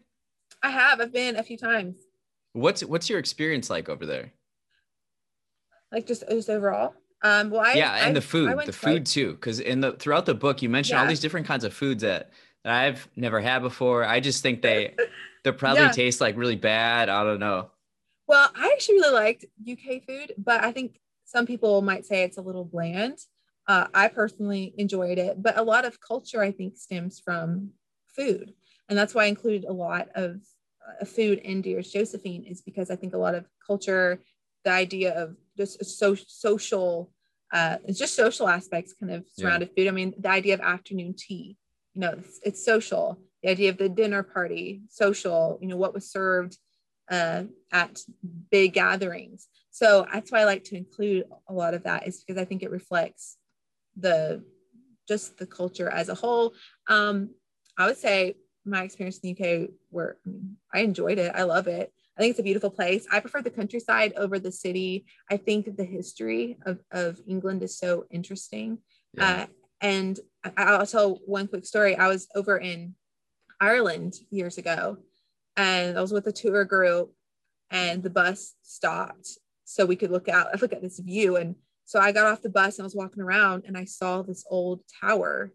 [0.61, 0.99] I have.
[0.99, 1.97] I've been a few times.
[2.53, 4.33] What's what's your experience like over there?
[5.91, 6.93] Like just just overall.
[7.21, 10.25] Um, well, I, yeah, and I, the food, the food too, because in the throughout
[10.25, 11.01] the book you mentioned yeah.
[11.01, 12.31] all these different kinds of foods that,
[12.69, 14.03] that I've never had before.
[14.05, 14.95] I just think they
[15.43, 15.91] they probably yeah.
[15.91, 17.09] taste like really bad.
[17.09, 17.71] I don't know.
[18.27, 22.37] Well, I actually really liked UK food, but I think some people might say it's
[22.37, 23.17] a little bland.
[23.67, 27.71] Uh, I personally enjoyed it, but a lot of culture I think stems from
[28.15, 28.53] food
[28.89, 30.41] and that's why I included a lot of
[30.85, 34.19] uh, food in Dearest Josephine is because I think a lot of culture,
[34.65, 37.11] the idea of just so social,
[37.53, 39.83] uh, it's just social aspects kind of surrounded yeah.
[39.83, 39.87] food.
[39.89, 41.55] I mean, the idea of afternoon tea,
[41.93, 43.19] you know, it's, it's, social.
[43.43, 46.57] The idea of the dinner party, social, you know, what was served
[47.09, 47.99] uh, at
[48.51, 49.47] big gatherings.
[49.71, 52.63] So that's why I like to include a lot of that is because I think
[52.63, 53.37] it reflects
[53.97, 54.43] the
[55.07, 56.53] just the culture as a whole.
[56.87, 57.31] Um,
[57.77, 58.35] I would say
[58.65, 61.31] my experience in the UK where I, mean, I enjoyed it.
[61.33, 61.91] I love it.
[62.17, 63.07] I think it's a beautiful place.
[63.11, 65.05] I prefer the countryside over the city.
[65.31, 68.79] I think the history of, of England is so interesting.
[69.13, 69.29] Yeah.
[69.29, 69.45] Uh,
[69.81, 70.19] and
[70.57, 71.95] I'll tell one quick story.
[71.95, 72.95] I was over in
[73.59, 74.97] Ireland years ago
[75.57, 77.13] and I was with a tour group
[77.71, 79.27] and the bus stopped
[79.65, 81.35] so we could look out, look at this view.
[81.35, 84.21] And so I got off the bus and I was walking around and I saw
[84.21, 85.51] this old tower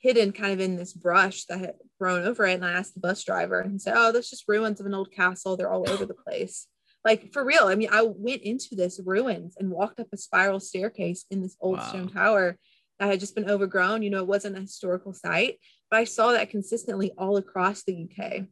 [0.00, 2.54] hidden kind of in this brush that had grown over it.
[2.54, 4.94] And I asked the bus driver, and he said, Oh, that's just ruins of an
[4.94, 5.56] old castle.
[5.56, 6.66] They're all over the place.
[7.04, 7.64] Like for real.
[7.64, 11.56] I mean, I went into this ruins and walked up a spiral staircase in this
[11.60, 11.88] old wow.
[11.88, 12.58] stone tower
[13.00, 14.02] that had just been overgrown.
[14.02, 15.58] You know, it wasn't a historical site,
[15.90, 18.44] but I saw that consistently all across the UK.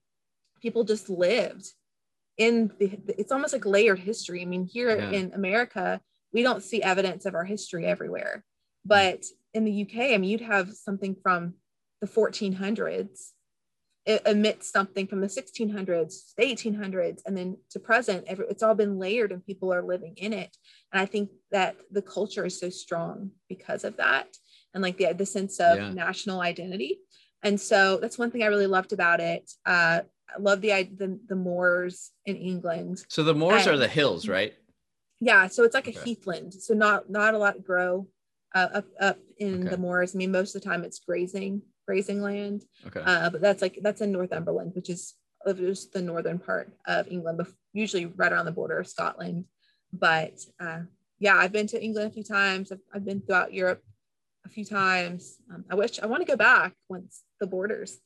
[0.61, 1.69] People just lived
[2.37, 4.43] in the, it's almost like layered history.
[4.43, 5.11] I mean, here yeah.
[5.11, 6.01] in America,
[6.33, 8.45] we don't see evidence of our history everywhere.
[8.85, 8.89] Hmm.
[8.89, 9.25] But
[9.55, 11.55] in the UK, I mean, you'd have something from
[12.01, 13.19] the 1400s it
[14.27, 19.33] emits something from the 1600s the 1800s and then to present it's all been layered
[19.33, 20.57] and people are living in it
[20.93, 24.27] and i think that the culture is so strong because of that
[24.75, 25.93] and like the, the sense of yeah.
[25.93, 26.99] national identity
[27.43, 30.01] and so that's one thing i really loved about it uh,
[30.35, 34.27] i love the, the the moors in england so the moors and, are the hills
[34.27, 34.55] right
[35.21, 35.99] yeah so it's like okay.
[35.99, 38.07] a heathland so not not a lot grow
[38.55, 39.69] uh, up up in okay.
[39.71, 40.15] the moors.
[40.15, 42.65] I mean, most of the time it's grazing grazing land.
[42.87, 43.01] Okay.
[43.05, 45.15] Uh, but that's like that's in Northumberland, which is
[45.57, 47.41] just the northern part of England,
[47.73, 49.47] usually right around the border of Scotland.
[49.91, 50.81] But uh,
[51.19, 52.71] yeah, I've been to England a few times.
[52.71, 53.83] I've, I've been throughout Europe
[54.45, 55.39] a few times.
[55.53, 57.99] Um, I wish I want to go back once the borders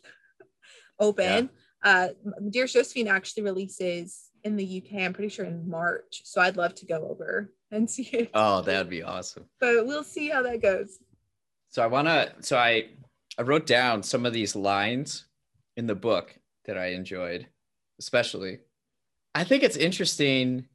[1.01, 1.51] open.
[1.85, 1.91] Yeah.
[1.91, 2.09] Uh,
[2.49, 5.03] Dearest Josephine actually releases in the UK.
[5.03, 8.30] I'm pretty sure in March, so I'd love to go over and see it.
[8.33, 9.47] Oh, that'd be awesome.
[9.59, 11.01] But we'll see how that goes.
[11.70, 12.91] So I want to so I
[13.39, 15.26] I wrote down some of these lines
[15.76, 17.47] in the book that I enjoyed,
[17.99, 18.59] especially.
[19.35, 20.66] I think it's interesting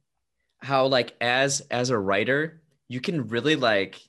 [0.60, 4.00] how like as as a writer, you can really like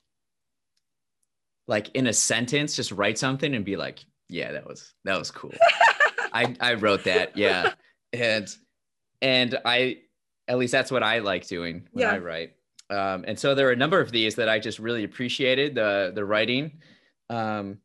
[1.68, 5.30] like in a sentence just write something and be like, yeah, that was that was
[5.30, 5.54] cool.
[6.32, 7.36] I I wrote that.
[7.36, 7.72] Yeah.
[8.12, 8.48] And
[9.22, 9.98] and I
[10.48, 12.12] at least that's what I like doing when yeah.
[12.12, 12.54] I write.
[12.90, 16.10] Um, and so there are a number of these that I just really appreciated the
[16.12, 16.80] the writing.
[17.28, 17.78] Um,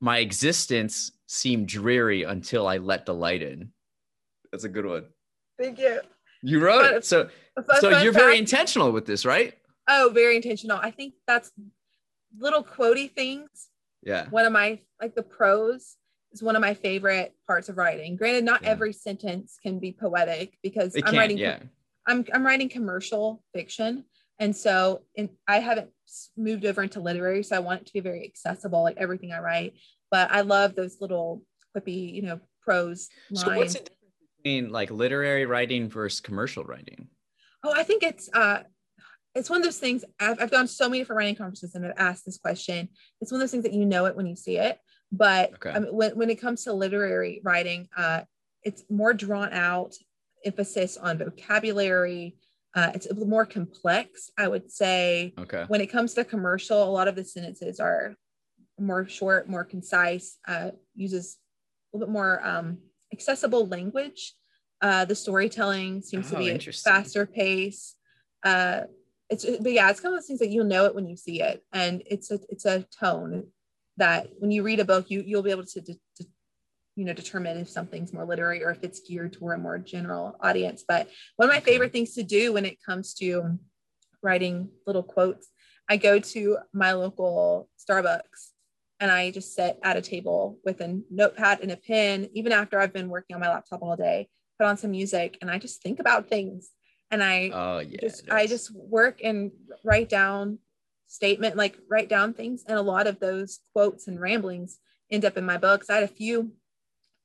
[0.00, 3.70] my existence seemed dreary until I let the light in.
[4.52, 5.06] That's a good one.
[5.58, 6.00] Thank you.
[6.42, 7.04] You wrote it.
[7.04, 7.28] So,
[7.80, 9.54] so you're very intentional with this, right?
[9.88, 10.78] Oh, very intentional.
[10.80, 11.50] I think that's
[12.38, 13.48] little quotey things.
[14.02, 14.28] Yeah.
[14.28, 15.96] One of my like the prose
[16.32, 18.16] is one of my favorite parts of writing.
[18.16, 18.70] Granted, not yeah.
[18.70, 21.38] every sentence can be poetic because it I'm writing.
[21.38, 21.58] Yeah.
[22.06, 24.04] I'm I'm writing commercial fiction,
[24.38, 25.90] and so in, I haven't
[26.36, 29.40] moved over into literary, so I want it to be very accessible, like everything I
[29.40, 29.74] write.
[30.10, 31.42] But I love those little
[31.76, 33.44] quippy, you know, prose lines.
[33.44, 34.00] So what's the difference
[34.38, 37.08] between like literary writing versus commercial writing?
[37.62, 38.64] Oh, I think it's uh
[39.34, 41.94] it's one of those things I've, I've done so many different writing conferences and I've
[41.96, 42.88] asked this question.
[43.20, 44.78] It's one of those things that you know it when you see it.
[45.10, 45.70] But okay.
[45.70, 48.22] I mean, when, when it comes to literary writing, uh,
[48.62, 49.94] it's more drawn out
[50.44, 52.36] emphasis on vocabulary.
[52.74, 55.32] Uh, it's more complex, I would say.
[55.38, 55.64] Okay.
[55.68, 58.16] When it comes to commercial, a lot of the sentences are
[58.78, 61.36] more short, more concise, uh, uses
[61.92, 62.78] a little bit more um,
[63.12, 64.34] accessible language.
[64.82, 67.94] Uh, the storytelling seems oh, to be a faster pace.
[68.42, 68.82] Uh,
[69.30, 71.40] it's but yeah, it's kind of those things that you'll know it when you see
[71.40, 73.44] it, and it's a it's a tone
[73.96, 75.80] that when you read a book, you you'll be able to
[76.96, 80.36] you know determine if something's more literary or if it's geared toward a more general
[80.40, 80.84] audience.
[80.86, 83.58] But one of my favorite things to do when it comes to
[84.22, 85.48] writing little quotes
[85.90, 88.52] i go to my local starbucks
[88.98, 92.80] and i just sit at a table with a notepad and a pen even after
[92.80, 94.26] i've been working on my laptop all day
[94.58, 96.70] put on some music and i just think about things.
[97.10, 99.52] And i oh yeah just, i just work and
[99.84, 100.58] write down
[101.06, 102.64] statement like write down things.
[102.66, 104.78] And a lot of those quotes and ramblings
[105.10, 105.88] end up in my books.
[105.88, 106.52] I had a few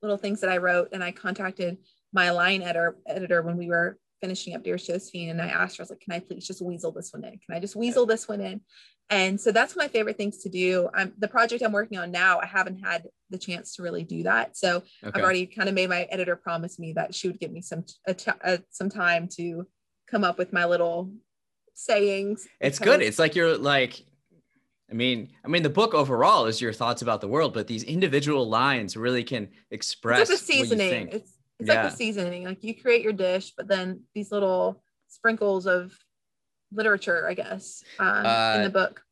[0.02, 0.90] little things that I wrote.
[0.92, 1.78] And I contacted
[2.14, 5.30] my line editor editor when we were finishing up Dearest Josephine.
[5.30, 7.32] And I asked her, I was like, can I please just weasel this one in?
[7.32, 8.62] Can I just weasel this one in?
[9.10, 10.88] And so that's my favorite things to do.
[10.94, 12.40] I'm the project I'm working on now.
[12.40, 14.56] I haven't had the chance to really do that.
[14.56, 15.12] So okay.
[15.14, 17.86] I've already kind of made my editor promise me that she would give me some
[18.08, 19.66] a, some time to
[20.10, 21.12] come up with my little
[21.74, 22.48] sayings.
[22.60, 23.02] It's good.
[23.02, 24.04] It's like you're like
[24.90, 27.84] I mean, I mean, the book overall is your thoughts about the world, but these
[27.84, 31.10] individual lines really can express it's like the seasoning.
[31.10, 31.84] It's it's yeah.
[31.84, 32.46] like the seasoning.
[32.46, 35.94] Like you create your dish, but then these little sprinkles of
[36.72, 39.04] literature, I guess, um, uh, in the book.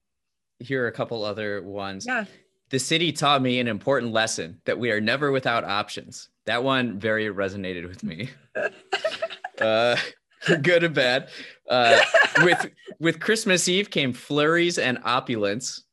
[0.60, 2.06] Here are a couple other ones.
[2.08, 2.26] Yeah.
[2.70, 6.30] The city taught me an important lesson that we are never without options.
[6.46, 8.30] That one very resonated with me.
[9.62, 9.96] uh,
[10.62, 11.30] good and bad.
[11.68, 12.00] Uh,
[12.44, 15.84] with with Christmas Eve came flurries and opulence.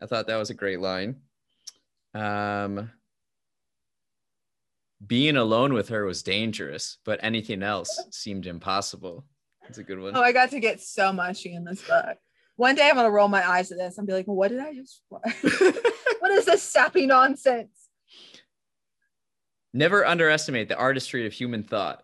[0.00, 1.16] I thought that was a great line.
[2.14, 2.90] Um,
[5.06, 9.24] being alone with her was dangerous, but anything else seemed impossible.
[9.62, 10.16] That's a good one.
[10.16, 12.16] Oh, I got to get so mushy in this book.
[12.56, 14.74] One day I'm gonna roll my eyes at this and be like, "What did I
[14.74, 15.02] just?
[15.08, 15.22] what
[16.30, 17.88] is this sappy nonsense?"
[19.72, 22.02] Never underestimate the artistry of human thought.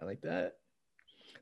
[0.00, 0.52] I like that.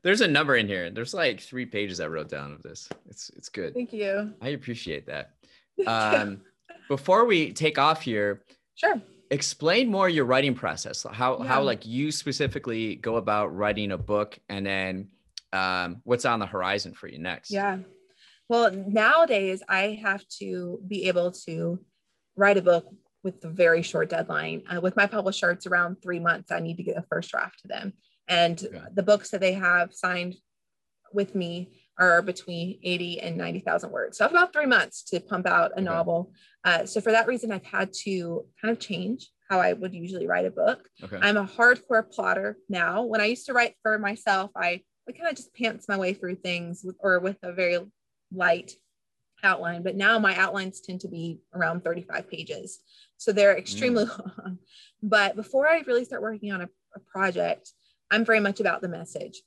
[0.05, 0.91] There's a number in here.
[0.91, 2.87] There's like three pages I wrote down of this.
[3.09, 3.73] It's it's good.
[3.73, 4.35] Thank you.
[4.39, 5.31] I appreciate that.
[5.85, 6.39] Um,
[6.87, 8.43] before we take off here,
[8.75, 9.01] sure.
[9.29, 11.05] Explain more your writing process.
[11.11, 11.47] How yeah.
[11.47, 15.09] how like you specifically go about writing a book, and then
[15.51, 17.51] um, what's on the horizon for you next?
[17.51, 17.79] Yeah.
[18.47, 21.79] Well, nowadays I have to be able to
[22.37, 22.85] write a book
[23.23, 24.61] with a very short deadline.
[24.69, 26.51] Uh, with my publisher, it's around three months.
[26.51, 27.93] I need to get a first draft to them.
[28.27, 28.81] And okay.
[28.93, 30.35] the books that they have signed
[31.13, 34.17] with me are between 80 and 90,000 words.
[34.17, 35.83] So I have about three months to pump out a okay.
[35.83, 36.33] novel.
[36.63, 40.27] Uh, so for that reason, I've had to kind of change how I would usually
[40.27, 40.87] write a book.
[41.03, 41.19] Okay.
[41.21, 43.03] I'm a hardcore plotter now.
[43.03, 46.13] When I used to write for myself, I would kind of just pants my way
[46.13, 47.79] through things with, or with a very
[48.33, 48.71] light
[49.43, 49.83] outline.
[49.83, 52.79] But now my outlines tend to be around 35 pages.
[53.17, 54.19] So they're extremely mm.
[54.39, 54.57] long.
[55.01, 57.71] But before I really start working on a, a project,
[58.11, 59.41] I'm very much about the message.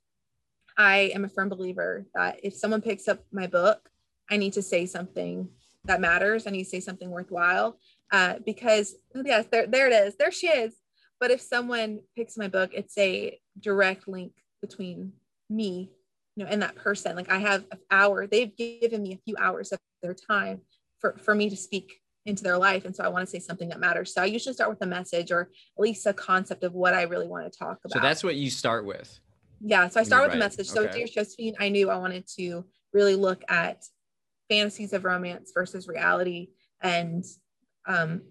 [0.77, 3.89] I am a firm believer that if someone picks up my book,
[4.31, 5.49] I need to say something
[5.85, 6.47] that matters.
[6.47, 7.79] I need to say something worthwhile
[8.13, 10.17] uh, because, oh, yes, there, there it is.
[10.17, 10.75] There she is.
[11.21, 15.13] But if someone picks my book, it's a direct link between
[15.51, 15.91] me,
[16.37, 17.17] you know, and that person.
[17.17, 20.61] Like I have an hour, they've given me a few hours of their time
[21.01, 22.85] for, for me to speak into their life.
[22.85, 24.13] And so I want to say something that matters.
[24.15, 27.03] So I usually start with a message or at least a concept of what I
[27.03, 27.93] really want to talk about.
[27.93, 29.19] So that's what you start with.
[29.61, 29.89] Yeah.
[29.89, 30.69] So I start with the message.
[30.69, 30.99] So okay.
[30.99, 33.85] Dear Josephine, I knew I wanted to really look at
[34.49, 36.51] fantasies of romance versus reality
[36.81, 37.25] and
[37.87, 38.23] um,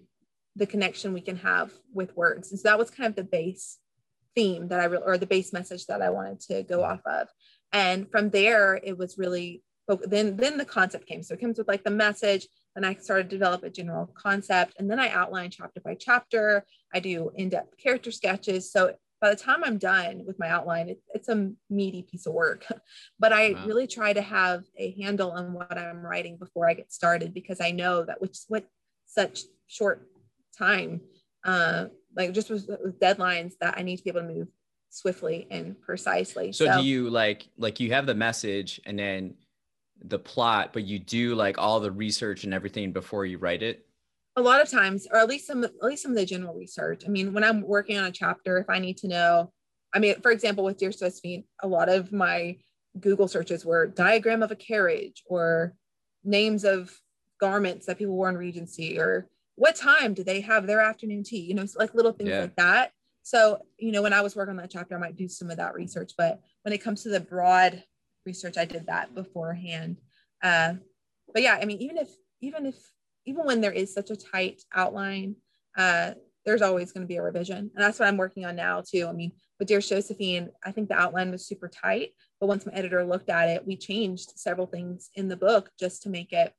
[0.56, 2.50] the connection we can have with words.
[2.50, 3.78] And so that was kind of the base
[4.34, 7.28] theme that I re- or the base message that I wanted to go off of.
[7.72, 9.62] And from there, it was really
[10.04, 11.22] then then the concept came.
[11.22, 12.46] So it comes with like the message,
[12.78, 14.74] then I started to develop a general concept.
[14.78, 16.64] And then I outline chapter by chapter.
[16.94, 18.70] I do in depth character sketches.
[18.70, 22.34] So by the time I'm done with my outline, it, it's a meaty piece of
[22.34, 22.64] work.
[23.18, 23.66] but I wow.
[23.66, 27.60] really try to have a handle on what I'm writing before I get started because
[27.60, 28.64] I know that with what
[29.06, 30.06] such short
[30.56, 31.00] time,
[31.44, 34.48] uh, like just with, with deadlines, that I need to be able to move
[34.90, 36.52] swiftly and precisely.
[36.52, 39.34] So, so do you like like you have the message and then
[40.02, 43.84] the plot, but you do like all the research and everything before you write it?
[44.38, 47.02] a lot of times or at least some at least some of the general research
[47.04, 49.52] i mean when i'm working on a chapter if i need to know
[49.92, 52.56] i mean for example with dear josephine a lot of my
[53.00, 55.74] google searches were diagram of a carriage or
[56.24, 56.92] names of
[57.40, 61.40] garments that people wore in regency or what time do they have their afternoon tea
[61.40, 62.42] you know like little things yeah.
[62.42, 62.92] like that
[63.24, 65.56] so you know when i was working on that chapter i might do some of
[65.56, 67.82] that research but when it comes to the broad
[68.26, 69.96] research i did that beforehand
[70.42, 70.74] uh,
[71.32, 72.10] but yeah i mean even if
[72.40, 72.76] even if
[73.28, 75.36] even when there is such a tight outline,
[75.76, 76.12] uh,
[76.46, 77.58] there's always going to be a revision.
[77.58, 79.06] And that's what I'm working on now too.
[79.06, 82.72] I mean, with Dear Josephine, I think the outline was super tight, but once my
[82.72, 86.54] editor looked at it, we changed several things in the book just to make it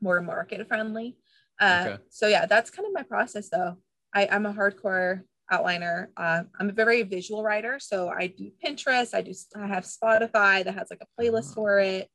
[0.00, 1.18] more market friendly.
[1.60, 2.02] Uh, okay.
[2.08, 3.76] So yeah, that's kind of my process though.
[4.14, 5.22] I, I'm a hardcore
[5.52, 6.08] outliner.
[6.16, 9.14] Uh, I'm a very visual writer, so I do Pinterest.
[9.14, 9.32] I do.
[9.56, 12.08] I have Spotify that has like a playlist for it.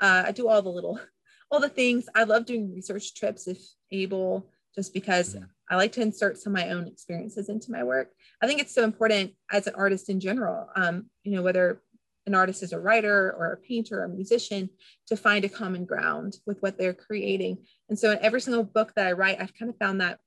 [0.00, 0.98] Uh, I do all the little
[1.50, 2.06] all the things.
[2.14, 3.58] I love doing research trips if
[3.90, 5.42] able, just because yeah.
[5.68, 8.10] I like to insert some of my own experiences into my work.
[8.42, 11.82] I think it's so important as an artist in general, um, you know, whether
[12.26, 14.70] an artist is a writer or a painter or a musician,
[15.06, 17.58] to find a common ground with what they're creating.
[17.88, 20.20] And so in every single book that I write, I've kind of found that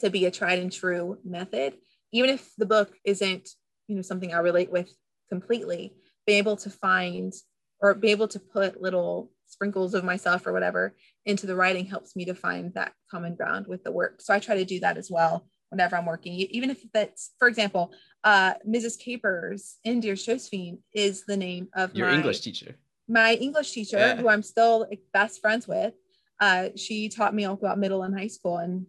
[0.00, 1.74] to be a tried and true method.
[2.12, 3.50] Even if the book isn't,
[3.86, 4.92] you know, something I relate with
[5.28, 5.94] completely,
[6.26, 7.32] be able to find
[7.80, 10.94] or be able to put little sprinkles of myself or whatever
[11.24, 14.20] into the writing helps me to find that common ground with the work.
[14.20, 17.48] So I try to do that as well whenever I'm working, even if that's, for
[17.48, 17.92] example,
[18.24, 18.98] uh, Mrs.
[18.98, 22.76] Capers in Dear Josephine is the name of your my, English teacher.
[23.06, 24.16] My English teacher, yeah.
[24.16, 25.94] who I'm still best friends with.
[26.40, 28.86] Uh, she taught me all about middle and high school, and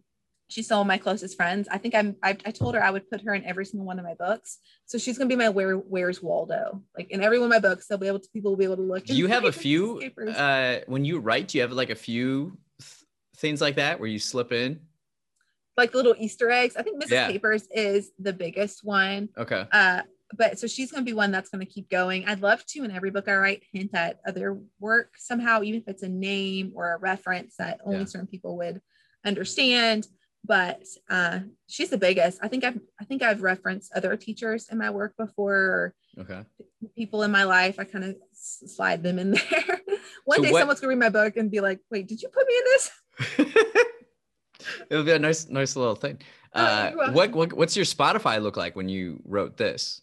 [0.49, 1.67] she's still my closest friends.
[1.71, 2.15] I think I'm.
[2.21, 4.57] I, I, told her I would put her in every single one of my books,
[4.85, 6.83] so she's gonna be my where Where's Waldo.
[6.97, 8.75] Like in every one of my books, they'll be able to people will be able
[8.77, 9.05] to look.
[9.05, 10.01] Do you have a few?
[10.35, 13.05] Uh, when you write, do you have like a few th-
[13.37, 14.81] things like that where you slip in?
[15.77, 16.75] Like little Easter eggs.
[16.75, 17.11] I think Mrs.
[17.11, 17.31] Yeah.
[17.31, 19.29] Capers is the biggest one.
[19.37, 19.65] Okay.
[19.71, 20.01] Uh,
[20.35, 22.27] but so she's going to be one that's going to keep going.
[22.27, 25.87] I'd love to, in every book I write, hint at other work somehow, even if
[25.87, 28.05] it's a name or a reference that only yeah.
[28.05, 28.81] certain people would
[29.25, 30.07] understand
[30.43, 32.39] but uh, she's the biggest.
[32.41, 35.93] I think I've I think I've referenced other teachers in my work before.
[36.17, 36.43] okay.
[36.95, 39.81] People in my life, I kind of slide them in there.
[40.25, 42.29] One so day, what, someone's gonna read my book and be like, "Wait, did you
[42.29, 42.91] put me in this?"
[44.89, 46.19] It'll be a nice, nice little thing.
[46.53, 50.01] Oh, uh, what, what what's your Spotify look like when you wrote this?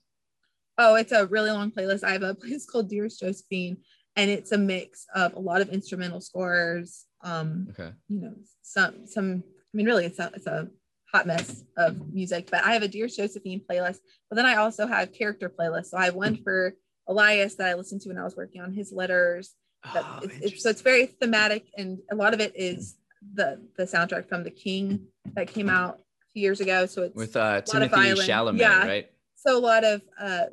[0.79, 2.05] Oh, it's a really long playlist.
[2.05, 3.79] I have a playlist called Dearest Josephine,
[4.15, 7.07] and it's a mix of a lot of instrumental scores.
[7.23, 7.91] Um, okay.
[8.09, 9.43] You know, some some
[9.77, 10.69] mean, really, it's a, it's a
[11.13, 13.99] hot mess of music, but I have a Dear Josephine playlist,
[14.29, 15.87] but then I also have character playlists.
[15.87, 16.75] So I have one for
[17.09, 19.55] Elias that I listened to when I was working on his letters.
[19.85, 22.97] Oh, it's, it's, so it's very thematic, and a lot of it is
[23.35, 26.87] the the soundtrack from The King that came out a few years ago.
[26.87, 28.87] So it's with uh, Timothée Chalamet, yeah.
[28.87, 29.11] right?
[29.37, 30.45] So a lot of uh,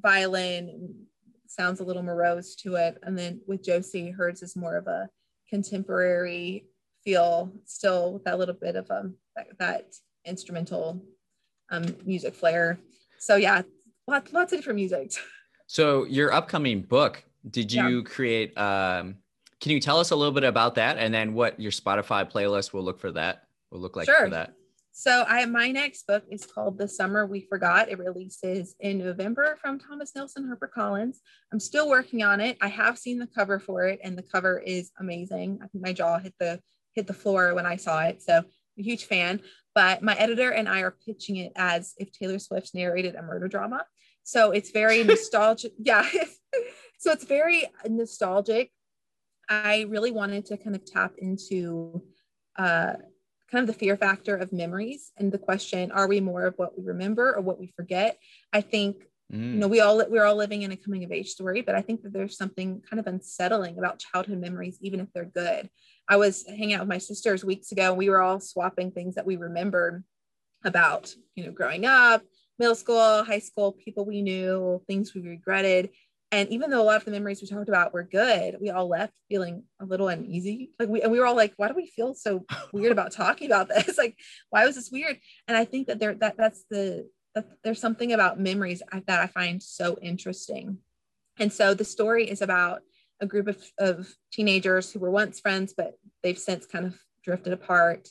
[0.00, 0.94] violin
[1.46, 5.08] sounds a little morose to it, and then with Josie, hers is more of a
[5.50, 6.66] contemporary
[7.04, 9.94] feel still with that little bit of um that, that
[10.24, 11.02] instrumental
[11.70, 12.78] um music flair.
[13.18, 13.62] So yeah,
[14.06, 15.12] lots lots of different music.
[15.66, 18.04] So your upcoming book, did you yeah.
[18.04, 19.16] create um
[19.60, 22.74] can you tell us a little bit about that and then what your Spotify playlist
[22.74, 24.24] will look for that will look like sure.
[24.24, 24.52] for that?
[24.92, 27.88] So I my next book is called The Summer We Forgot.
[27.88, 31.16] It releases in November from Thomas Nelson HarperCollins.
[31.50, 32.58] I'm still working on it.
[32.60, 35.60] I have seen the cover for it and the cover is amazing.
[35.62, 36.60] I think my jaw hit the
[36.94, 38.22] hit the floor when I saw it.
[38.22, 38.44] So I'm
[38.78, 39.40] a huge fan.
[39.74, 43.48] But my editor and I are pitching it as if Taylor Swift narrated a murder
[43.48, 43.84] drama.
[44.22, 45.72] So it's very nostalgic.
[45.78, 46.08] yeah.
[46.98, 48.70] so it's very nostalgic.
[49.48, 52.02] I really wanted to kind of tap into
[52.56, 52.94] uh,
[53.50, 56.78] kind of the fear factor of memories and the question are we more of what
[56.78, 58.18] we remember or what we forget?
[58.52, 59.54] I think Mm.
[59.54, 61.80] You know, we all we're all living in a coming of age story, but I
[61.80, 65.70] think that there's something kind of unsettling about childhood memories, even if they're good.
[66.08, 67.88] I was hanging out with my sisters weeks ago.
[67.88, 70.04] and We were all swapping things that we remembered
[70.64, 72.22] about, you know, growing up,
[72.58, 75.90] middle school, high school, people we knew, things we regretted.
[76.32, 78.88] And even though a lot of the memories we talked about were good, we all
[78.88, 80.72] left feeling a little uneasy.
[80.78, 83.46] Like we and we were all like, why do we feel so weird about talking
[83.46, 83.96] about this?
[83.98, 84.18] like,
[84.50, 85.16] why was this weird?
[85.46, 87.08] And I think that there that that's the
[87.62, 90.78] there's something about memories that I find so interesting.
[91.38, 92.82] And so the story is about
[93.20, 97.52] a group of, of teenagers who were once friends, but they've since kind of drifted
[97.52, 98.08] apart.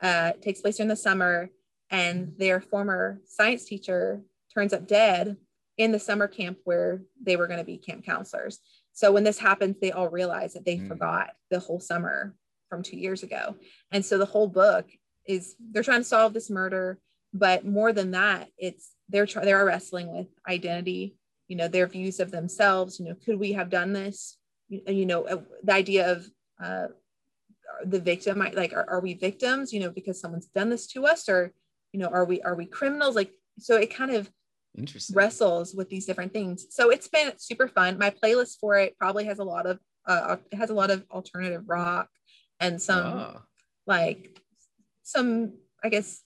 [0.00, 1.50] Uh, it takes place during the summer,
[1.90, 4.22] and their former science teacher
[4.54, 5.36] turns up dead
[5.78, 8.60] in the summer camp where they were going to be camp counselors.
[8.92, 10.88] So when this happens, they all realize that they mm.
[10.88, 12.34] forgot the whole summer
[12.68, 13.56] from two years ago.
[13.90, 14.86] And so the whole book
[15.26, 16.98] is they're trying to solve this murder,
[17.32, 21.16] but more than that, it's they're trying they're wrestling with identity,
[21.48, 22.98] you know, their views of themselves.
[22.98, 24.36] You know, could we have done this?
[24.68, 26.26] You, you know, uh, the idea of
[26.62, 26.88] uh,
[27.84, 29.72] the victim, like, are, are we victims?
[29.72, 31.52] You know, because someone's done this to us, or
[31.92, 33.16] you know, are we are we criminals?
[33.16, 34.30] Like, so it kind of
[34.76, 35.14] Interesting.
[35.16, 36.66] wrestles with these different things.
[36.70, 37.98] So it's been super fun.
[37.98, 41.04] My playlist for it probably has a lot of uh, it has a lot of
[41.10, 42.08] alternative rock
[42.60, 43.42] and some oh.
[43.86, 44.38] like
[45.02, 45.52] some
[45.82, 46.22] I guess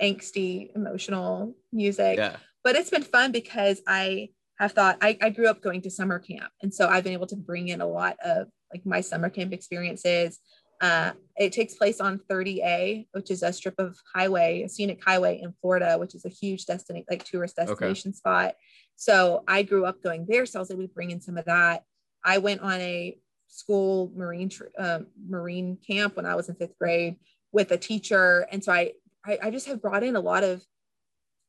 [0.00, 2.18] angsty emotional music.
[2.18, 2.36] Yeah.
[2.62, 6.18] But it's been fun because I have thought I, I grew up going to summer
[6.18, 6.50] camp.
[6.62, 9.52] And so I've been able to bring in a lot of like my summer camp
[9.52, 10.38] experiences
[10.80, 15.40] uh, it takes place on 30A, which is a strip of highway, a scenic highway
[15.40, 18.16] in Florida, which is a huge destination, like tourist destination okay.
[18.16, 18.54] spot.
[18.96, 20.46] So I grew up going there.
[20.46, 21.84] So I was able to bring in some of that.
[22.24, 23.16] I went on a
[23.48, 27.16] school marine uh, marine camp when I was in fifth grade
[27.52, 28.92] with a teacher, and so I,
[29.26, 30.62] I I just have brought in a lot of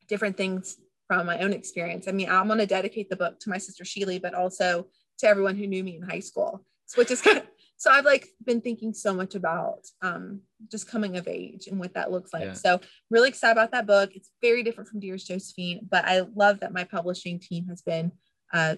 [0.08, 2.08] different things from my own experience.
[2.08, 5.28] I mean, I'm going to dedicate the book to my sister Sheely, but also to
[5.28, 6.64] everyone who knew me in high school,
[6.96, 7.44] which is kind of,
[7.76, 11.94] so I've like been thinking so much about um, just coming of age and what
[11.94, 12.44] that looks like.
[12.44, 12.52] Yeah.
[12.54, 14.10] So really excited about that book.
[14.14, 18.12] It's very different from Dearest Josephine, but I love that my publishing team has been
[18.52, 18.76] uh,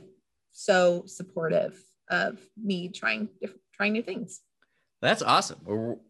[0.53, 1.81] so supportive
[2.11, 4.41] of me trying different, trying new things.
[5.01, 5.61] That's awesome.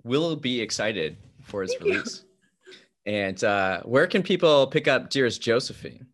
[0.03, 2.23] We'll be excited for its Thank release.
[2.23, 2.28] You.
[3.09, 6.09] And uh, where can people pick up Dearest Josephine?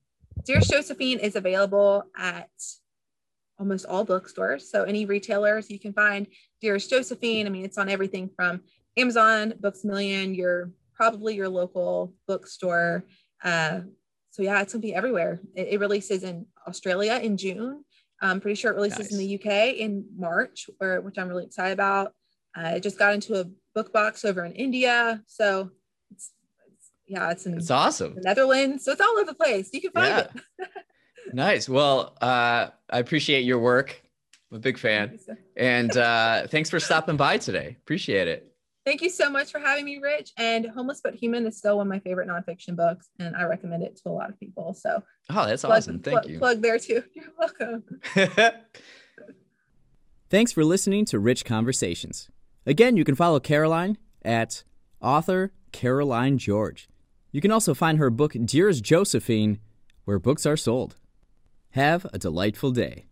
[0.44, 2.48] Dearest Josephine is available at
[3.58, 4.70] almost all bookstores.
[4.70, 6.28] So any retailers you can find
[6.60, 7.48] Dearest Josephine.
[7.48, 8.60] I mean, it's on everything from
[8.96, 13.04] Amazon, Books Million, your probably your local bookstore.
[13.42, 13.80] Uh,
[14.30, 15.40] so yeah, it's gonna be everywhere.
[15.56, 17.84] It, it, releases in Australia in June.
[18.22, 19.12] I'm pretty sure it releases nice.
[19.12, 22.12] in the UK in March, or which I'm really excited about.
[22.56, 25.70] Uh, it just got into a book box over in India, so
[27.06, 28.14] yeah, it's in it's awesome.
[28.14, 29.70] The Netherlands, so it's all over the place.
[29.72, 30.42] You can find yeah.
[30.60, 30.68] it.
[31.32, 31.68] Nice.
[31.68, 34.00] Well, uh, I appreciate your work.
[34.50, 35.18] I'm a big fan.
[35.56, 37.76] And uh, thanks for stopping by today.
[37.80, 38.52] Appreciate it.
[38.84, 40.32] Thank you so much for having me, Rich.
[40.36, 43.82] And Homeless but Human is still one of my favorite nonfiction books, and I recommend
[43.82, 44.74] it to a lot of people.
[44.74, 46.00] So, oh, that's plug, awesome.
[46.00, 46.38] Thank plug, you.
[46.38, 47.02] Plug there too.
[47.14, 47.82] You're welcome.
[50.28, 52.28] Thanks for listening to Rich Conversations.
[52.66, 54.64] Again, you can follow Caroline at
[55.00, 56.88] author Caroline George.
[57.34, 59.58] You can also find her book, Dearest Josephine,
[60.04, 60.94] where books are sold.
[61.70, 63.06] Have a delightful day.